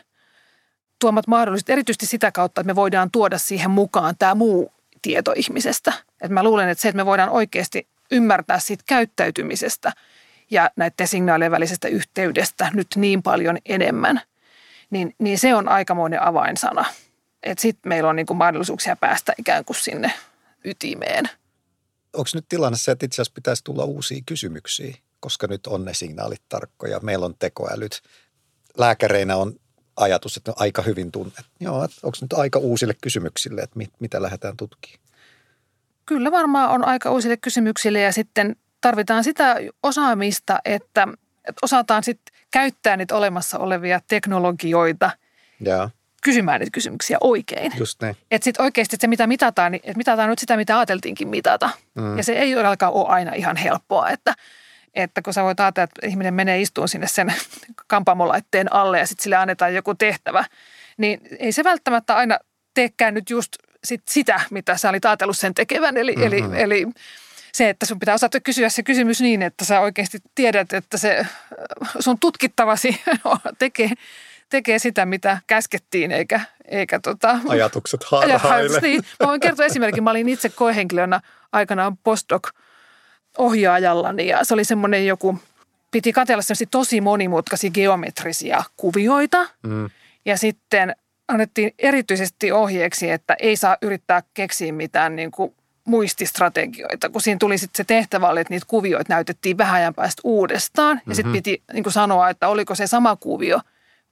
tuomat 0.99 1.27
mahdollisuudet, 1.27 1.71
erityisesti 1.71 2.07
sitä 2.07 2.33
kautta, 2.33 2.61
että 2.61 2.67
me 2.67 2.77
voidaan 2.77 3.11
tuoda 3.11 3.39
siihen 3.39 3.71
mukaan 3.71 4.15
tämä 4.19 4.35
muu 4.35 4.73
tieto 5.03 5.33
ihmisestä. 5.37 5.93
Että 6.11 6.35
mä 6.35 6.43
luulen, 6.43 6.69
että 6.69 6.83
se, 6.83 6.89
että 6.89 6.97
me 6.97 7.07
voidaan 7.07 7.31
oikeasti 7.31 7.89
ymmärtää 8.11 8.59
siitä 8.59 8.85
käyttäytymisestä 8.87 9.93
ja 10.51 10.71
näiden 10.77 11.09
signaalien 11.09 11.51
välisestä 11.51 11.89
yhteydestä 11.89 12.71
nyt 12.75 12.87
niin 12.97 13.23
paljon 13.23 13.59
enemmän, 13.65 14.21
niin, 14.91 15.15
niin 15.19 15.39
se 15.39 15.55
on 15.55 15.69
aikamoinen 15.69 16.23
avainsana. 16.23 16.85
Että 17.43 17.63
sitten 17.63 17.89
meillä 17.89 18.11
on 18.11 18.17
niin 18.17 18.27
kuin 18.27 18.37
mahdollisuuksia 18.37 18.97
päästä 18.97 19.33
ikään 19.39 19.65
kuin 19.65 19.77
sinne 19.77 20.13
ytimeen. 20.65 21.29
Onko 22.13 22.31
nyt 22.35 22.49
tilanne 22.49 22.79
se, 22.79 22.93
että 22.93 23.07
itse 23.07 23.15
asiassa 23.15 23.35
pitäisi 23.35 23.65
tulla 23.65 23.85
uusia 23.85 24.23
kysymyksiä, 24.27 24.95
koska 25.21 25.47
nyt 25.47 25.67
on 25.67 25.85
ne 25.85 25.95
signaalit 25.95 26.43
tarkkoja, 26.49 27.01
meillä 27.01 27.27
on 27.27 27.35
tekoälyt. 27.39 28.03
Lääkäreinä 28.79 29.37
on 29.37 29.55
ajatus, 30.01 30.37
että 30.37 30.51
on 30.51 30.57
aika 30.59 30.83
hyvin 30.83 31.13
tunnet. 31.13 31.45
Joo, 31.61 31.81
onko 31.81 32.19
nyt 32.21 32.33
aika 32.33 32.59
uusille 32.59 32.95
kysymyksille, 33.03 33.61
että 33.61 33.79
mit, 33.79 33.91
mitä 34.01 34.23
lähdetään 34.23 34.57
tutkimaan? 34.57 35.01
Kyllä 36.07 36.31
varmaan 36.31 36.71
on 36.71 36.85
aika 36.85 37.11
uusille 37.11 37.37
kysymyksille 37.37 38.01
ja 38.01 38.13
sitten 38.13 38.57
tarvitaan 38.81 39.25
sitä 39.25 39.57
osaamista, 39.83 40.59
että, 40.65 41.09
että 41.45 41.59
osataan 41.63 42.05
sitten 42.05 42.35
käyttää 42.51 42.97
niitä 42.97 43.17
olemassa 43.17 43.59
olevia 43.59 44.01
teknologioita 44.09 45.11
ja. 45.61 45.91
kysymään 46.23 46.61
niitä 46.61 46.71
kysymyksiä 46.71 47.19
oikein. 47.21 47.73
Just 47.79 48.03
niin. 48.03 48.17
Että 48.31 48.45
sitten 48.45 48.65
oikeasti 48.65 48.97
se, 49.01 49.07
mitä 49.07 49.27
mitataan, 49.27 49.73
niin 49.73 49.83
että 49.85 49.99
mitataan 49.99 50.29
nyt 50.29 50.39
sitä, 50.39 50.57
mitä 50.57 50.79
ajateltiinkin 50.79 51.29
mitata. 51.29 51.71
Mm. 51.95 52.17
Ja 52.17 52.23
se 52.25 52.33
ei 52.33 52.55
todellakaan 52.55 52.93
ole 52.93 53.09
aina 53.09 53.33
ihan 53.35 53.57
helppoa, 53.57 54.11
että, 54.11 54.35
että 55.03 55.23
kun 55.23 55.35
sä 55.35 55.43
voit 55.43 55.61
ajatella, 55.61 55.85
että 55.85 56.07
ihminen 56.07 56.35
menee 56.35 56.61
istuun 56.61 56.89
sinne 56.89 57.07
sen 57.07 57.35
kampaamolaitteen 57.87 58.73
alle 58.73 58.99
ja 58.99 59.07
sitten 59.07 59.23
sille 59.23 59.37
annetaan 59.37 59.75
joku 59.75 59.95
tehtävä, 59.95 60.45
niin 60.97 61.21
ei 61.39 61.53
se 61.53 61.65
välttämättä 61.65 62.17
aina 62.17 62.39
teekään 62.75 63.15
nyt 63.15 63.31
just 63.31 63.53
sit 63.85 64.03
sitä, 64.09 64.41
mitä 64.51 64.77
sä 64.77 64.89
olit 64.89 65.05
ajatellut 65.05 65.39
sen 65.39 65.55
tekevän. 65.55 65.97
Eli, 65.97 66.17
mm-hmm. 66.17 66.55
eli, 66.55 66.63
eli 66.63 66.87
se, 67.53 67.69
että 67.69 67.87
sun 67.87 67.99
pitää 67.99 68.15
osata 68.15 68.41
kysyä 68.41 68.69
se 68.69 68.83
kysymys 68.83 69.21
niin, 69.21 69.43
että 69.43 69.65
sä 69.65 69.81
oikeasti 69.81 70.19
tiedät, 70.35 70.73
että 70.73 70.99
se 70.99 71.27
sun 72.01 72.19
tutkittavasi 72.19 73.01
tekee, 73.59 73.91
tekee 74.49 74.79
sitä, 74.79 75.07
mitä 75.07 75.39
käskettiin, 75.47 76.13
eikä, 76.13 76.41
eikä 76.65 77.01
tota, 77.01 77.39
ajatukset 77.49 78.05
harhaile. 78.05 78.81
Niin. 78.81 79.03
Mä 79.21 79.27
voin 79.27 79.41
kertoa 79.41 79.67
esimerkin. 79.67 80.05
Mä 80.05 80.11
olin 80.11 80.29
itse 80.29 80.49
koehenkilönä 80.49 81.21
aikanaan 81.53 81.97
postdoc 81.97 82.49
ohjaajallani 83.39 84.27
ja 84.27 84.45
se 84.45 84.55
oli 84.55 84.65
semmoinen 84.65 85.07
joku, 85.07 85.39
piti 85.91 86.13
katsella 86.13 86.43
tosi 86.71 87.01
monimutkaisia 87.01 87.71
geometrisia 87.71 88.63
kuvioita. 88.77 89.49
Mm. 89.63 89.91
Ja 90.25 90.39
sitten 90.39 90.97
annettiin 91.29 91.75
erityisesti 91.79 92.53
ohjeeksi, 92.53 93.11
että 93.11 93.37
ei 93.39 93.57
saa 93.57 93.77
yrittää 93.83 94.23
keksiä 94.35 94.73
mitään 94.73 95.17
niin 95.17 95.31
kuin 95.31 95.55
muististrategioita, 95.85 97.09
kun 97.09 97.21
siinä 97.21 97.39
tuli 97.39 97.59
sitten 97.59 97.77
se 97.77 97.85
tehtävä 97.85 98.29
oli, 98.29 98.41
että 98.41 98.55
niitä 98.55 98.67
kuvioita 98.69 99.13
näytettiin 99.15 99.59
vähän 99.59 99.75
ajan 99.75 99.95
päästä 99.95 100.21
uudestaan. 100.25 100.97
Mm-hmm. 100.97 101.11
Ja 101.11 101.15
sitten 101.15 101.31
mhm. 101.31 101.37
piti 101.37 101.63
niin 101.73 101.83
kuin 101.83 101.93
sanoa, 101.93 102.31
että 102.31 102.49
oliko 102.49 102.75
se 102.75 102.87
sama 102.87 103.17
kuvio 103.17 103.61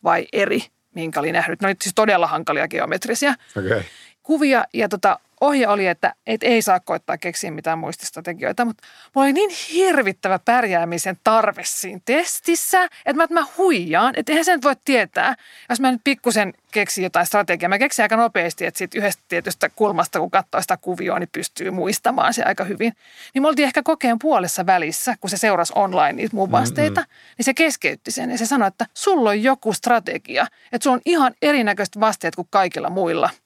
vai 0.05 0.27
eri, 0.33 0.63
minkä 0.95 1.21
oli 1.21 1.33
nähnyt. 1.33 1.61
Ne 1.61 1.69
oli 1.69 1.77
siis 1.83 1.95
todella 1.95 2.27
hankalia 2.27 2.69
geometrisia 2.69 3.35
okay. 3.57 3.83
Kuvia. 4.27 4.65
Ja 4.73 4.89
tota, 4.89 5.19
ohje 5.41 5.69
oli, 5.69 5.87
että 5.87 6.15
et 6.27 6.43
ei 6.43 6.63
saa 6.63 6.81
koittaa 6.81 7.19
keksiä 7.19 7.51
mitään 7.51 7.79
muististrategioita, 7.79 8.65
mutta 8.65 8.85
mulla 9.15 9.25
oli 9.25 9.33
niin 9.33 9.51
hirvittävä 9.73 10.39
pärjäämisen 10.39 11.17
tarve 11.25 11.63
siinä 11.65 12.01
testissä, 12.05 12.85
että 12.85 13.15
mä, 13.15 13.25
että 13.25 13.35
mä 13.35 13.47
huijaan, 13.59 14.15
että 14.17 14.33
eihän 14.33 14.45
sen 14.45 14.63
voi 14.63 14.77
tietää. 14.85 15.35
Jos 15.69 15.81
mä 15.81 15.93
nyt 15.93 16.01
pikkusen 16.05 16.55
keksin 16.73 17.05
jotain 17.05 17.27
strategiaa, 17.27 17.69
mä 17.69 17.79
keksin 17.79 18.03
aika 18.03 18.17
nopeasti, 18.17 18.67
että 18.67 18.79
siitä 18.79 18.99
yhdestä 18.99 19.23
tietystä 19.29 19.69
kulmasta, 19.69 20.19
kun 20.19 20.31
katsoo 20.31 20.61
sitä 20.61 20.77
kuvioa, 20.77 21.19
niin 21.19 21.29
pystyy 21.33 21.71
muistamaan 21.71 22.35
se 22.35 22.43
aika 22.43 22.65
hyvin. 22.65 22.93
Niin 23.35 23.43
me 23.43 23.49
oltiin 23.49 23.67
ehkä 23.67 23.83
kokeen 23.83 24.19
puolessa 24.19 24.67
välissä, 24.67 25.15
kun 25.21 25.31
se 25.31 25.37
seurasi 25.37 25.73
online 25.77 26.13
niitä 26.13 26.37
mun 26.37 26.51
vasteita, 26.51 27.01
mm-hmm. 27.01 27.35
niin 27.39 27.45
se 27.45 27.55
keskeytti 27.55 28.11
sen 28.11 28.31
ja 28.31 28.39
se 28.39 28.47
sanoi, 28.47 28.69
että 28.69 28.87
sulla 28.95 29.31
on 29.31 29.43
joku 29.43 29.73
strategia, 29.73 30.47
että 30.73 30.85
sulla 30.85 30.95
on 30.95 31.03
ihan 31.05 31.35
erinäköiset 31.43 32.01
vasteet 32.01 32.37
kuin 32.37 32.49
kaikilla 32.51 32.91
muilla– 32.91 33.31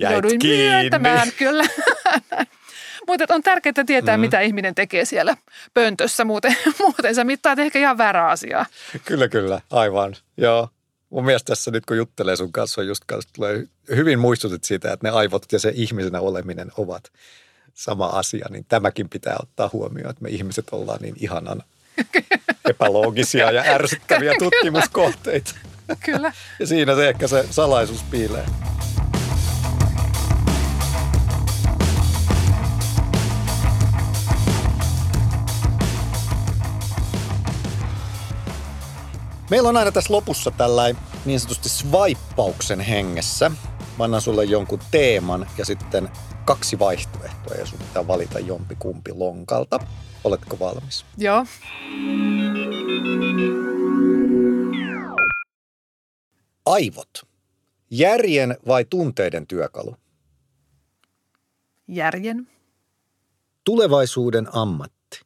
Jäit 0.00 0.12
Jouduin 0.12 0.38
kiinni. 0.38 0.68
myöntämään, 0.68 1.32
kyllä. 1.38 1.64
Mutta 3.06 3.24
on 3.28 3.42
tärkeää 3.42 3.84
tietää, 3.86 4.16
mm. 4.16 4.20
mitä 4.20 4.40
ihminen 4.40 4.74
tekee 4.74 5.04
siellä 5.04 5.36
pöntössä. 5.74 6.24
Muuten, 6.24 6.56
muuten 6.78 7.14
sä 7.14 7.24
mittaat 7.24 7.58
ehkä 7.58 7.78
ihan 7.78 7.98
väärää 7.98 8.28
asiaa. 8.28 8.66
Kyllä, 9.04 9.28
kyllä. 9.28 9.60
Aivan. 9.70 10.16
Joo. 10.36 10.68
Mun 11.10 11.24
mielestä 11.24 11.46
tässä 11.46 11.70
nyt 11.70 11.86
kun 11.86 11.96
juttelee 11.96 12.36
sun 12.36 12.52
kanssa, 12.52 12.82
just 12.82 13.02
kanssa 13.06 13.30
tulee 13.34 13.64
hyvin 13.88 14.18
muistutit 14.18 14.64
siitä, 14.64 14.92
että 14.92 15.06
ne 15.06 15.10
aivot 15.10 15.52
ja 15.52 15.58
se 15.58 15.72
ihmisenä 15.74 16.20
oleminen 16.20 16.72
ovat 16.76 17.12
sama 17.74 18.06
asia, 18.06 18.46
niin 18.50 18.64
tämäkin 18.68 19.08
pitää 19.08 19.36
ottaa 19.42 19.70
huomioon, 19.72 20.10
että 20.10 20.22
me 20.22 20.28
ihmiset 20.28 20.66
ollaan 20.72 20.98
niin 21.02 21.14
ihanan 21.20 21.62
epäloogisia 22.70 23.50
ja 23.50 23.62
ärsyttäviä 23.62 24.34
tutkimuskohteita. 24.38 25.54
Kyllä. 26.04 26.32
ja 26.60 26.66
siinä 26.66 26.94
se 26.94 27.08
ehkä 27.08 27.26
se 27.26 27.46
salaisuus 27.50 28.02
piilee. 28.02 28.46
Meillä 39.50 39.68
on 39.68 39.76
aina 39.76 39.92
tässä 39.92 40.14
lopussa 40.14 40.50
tällainen 40.50 41.02
niin 41.24 41.40
sanotusti 41.40 41.68
swipeauksen 41.68 42.80
hengessä. 42.80 43.50
Mä 43.98 44.04
annan 44.04 44.20
sulle 44.20 44.44
jonkun 44.44 44.80
teeman 44.90 45.46
ja 45.58 45.64
sitten 45.64 46.08
kaksi 46.44 46.78
vaihtoehtoa 46.78 47.54
ja 47.54 47.66
sun 47.66 47.78
pitää 47.78 48.06
valita 48.06 48.38
jompi 48.38 48.76
kumpi 48.78 49.12
lonkalta. 49.12 49.78
Oletko 50.24 50.58
valmis? 50.58 51.04
Joo. 51.18 51.46
Aivot. 56.66 57.10
Järjen 57.90 58.56
vai 58.66 58.84
tunteiden 58.84 59.46
työkalu? 59.46 59.96
Järjen. 61.88 62.48
Tulevaisuuden 63.64 64.56
ammatti. 64.56 65.20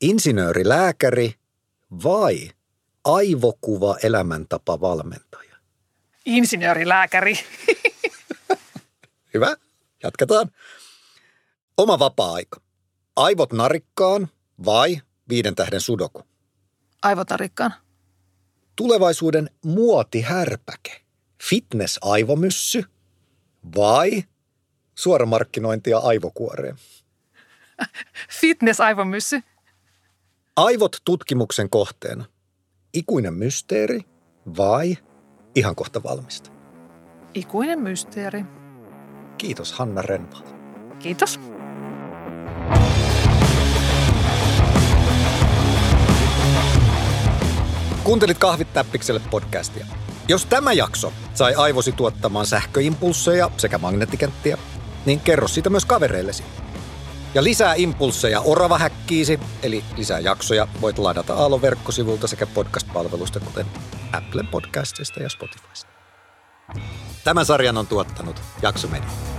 Insinööri, 0.00 0.68
lääkäri 0.68 1.34
vai 2.04 2.50
aivokuva 3.04 3.96
elämäntapa 4.02 4.80
valmentaja? 4.80 5.56
Insinöörilääkäri. 6.24 7.38
Hyvä. 9.34 9.56
Jatketaan. 10.02 10.50
Oma 11.76 11.98
vapaa-aika. 11.98 12.60
Aivot 13.16 13.52
narikkaan 13.52 14.28
vai 14.64 15.00
viiden 15.28 15.54
tähden 15.54 15.80
sudoku? 15.80 16.22
Aivotarikkaan. 17.02 17.74
Tulevaisuuden 18.76 19.50
muotihärpäke. 19.64 21.02
Fitness-aivomyssy 21.42 22.84
vai 23.76 24.24
suoramarkkinointia 24.94 25.98
aivokuoreen? 25.98 26.76
Fitness-aivomyssy. 28.40 29.42
Aivot 30.56 30.96
tutkimuksen 31.04 31.70
kohteena. 31.70 32.24
Ikuinen 32.94 33.34
mysteeri 33.34 34.00
vai 34.56 34.96
ihan 35.54 35.74
kohta 35.74 36.02
valmista? 36.02 36.50
Ikuinen 37.34 37.80
mysteeri. 37.80 38.44
Kiitos 39.38 39.72
Hanna 39.72 40.02
Renval. 40.02 40.42
Kiitos. 40.98 41.40
Kuuntelit 48.04 48.38
Kahvit 48.38 48.72
täppikselle 48.72 49.20
podcastia. 49.30 49.86
Jos 50.28 50.46
tämä 50.46 50.72
jakso 50.72 51.12
sai 51.34 51.54
aivosi 51.54 51.92
tuottamaan 51.92 52.46
sähköimpulsseja 52.46 53.50
sekä 53.56 53.78
magneettikenttiä, 53.78 54.58
niin 55.06 55.20
kerro 55.20 55.48
siitä 55.48 55.70
myös 55.70 55.84
kavereillesi. 55.84 56.44
Ja 57.34 57.44
lisää 57.44 57.74
impulsseja 57.76 58.40
Orava 58.40 58.78
häkkiisi, 58.78 59.40
eli 59.62 59.84
lisää 59.96 60.18
jaksoja 60.18 60.68
voit 60.80 60.98
ladata 60.98 61.34
Aallon 61.34 61.62
verkkosivulta 61.62 62.26
sekä 62.26 62.46
podcast-palvelusta, 62.46 63.40
kuten 63.40 63.66
Apple 64.12 64.44
Podcastista 64.50 65.22
ja 65.22 65.28
Spotifysta. 65.28 65.90
Tämän 67.24 67.46
sarjan 67.46 67.76
on 67.76 67.86
tuottanut 67.86 68.42
Jaksomedia. 68.62 69.31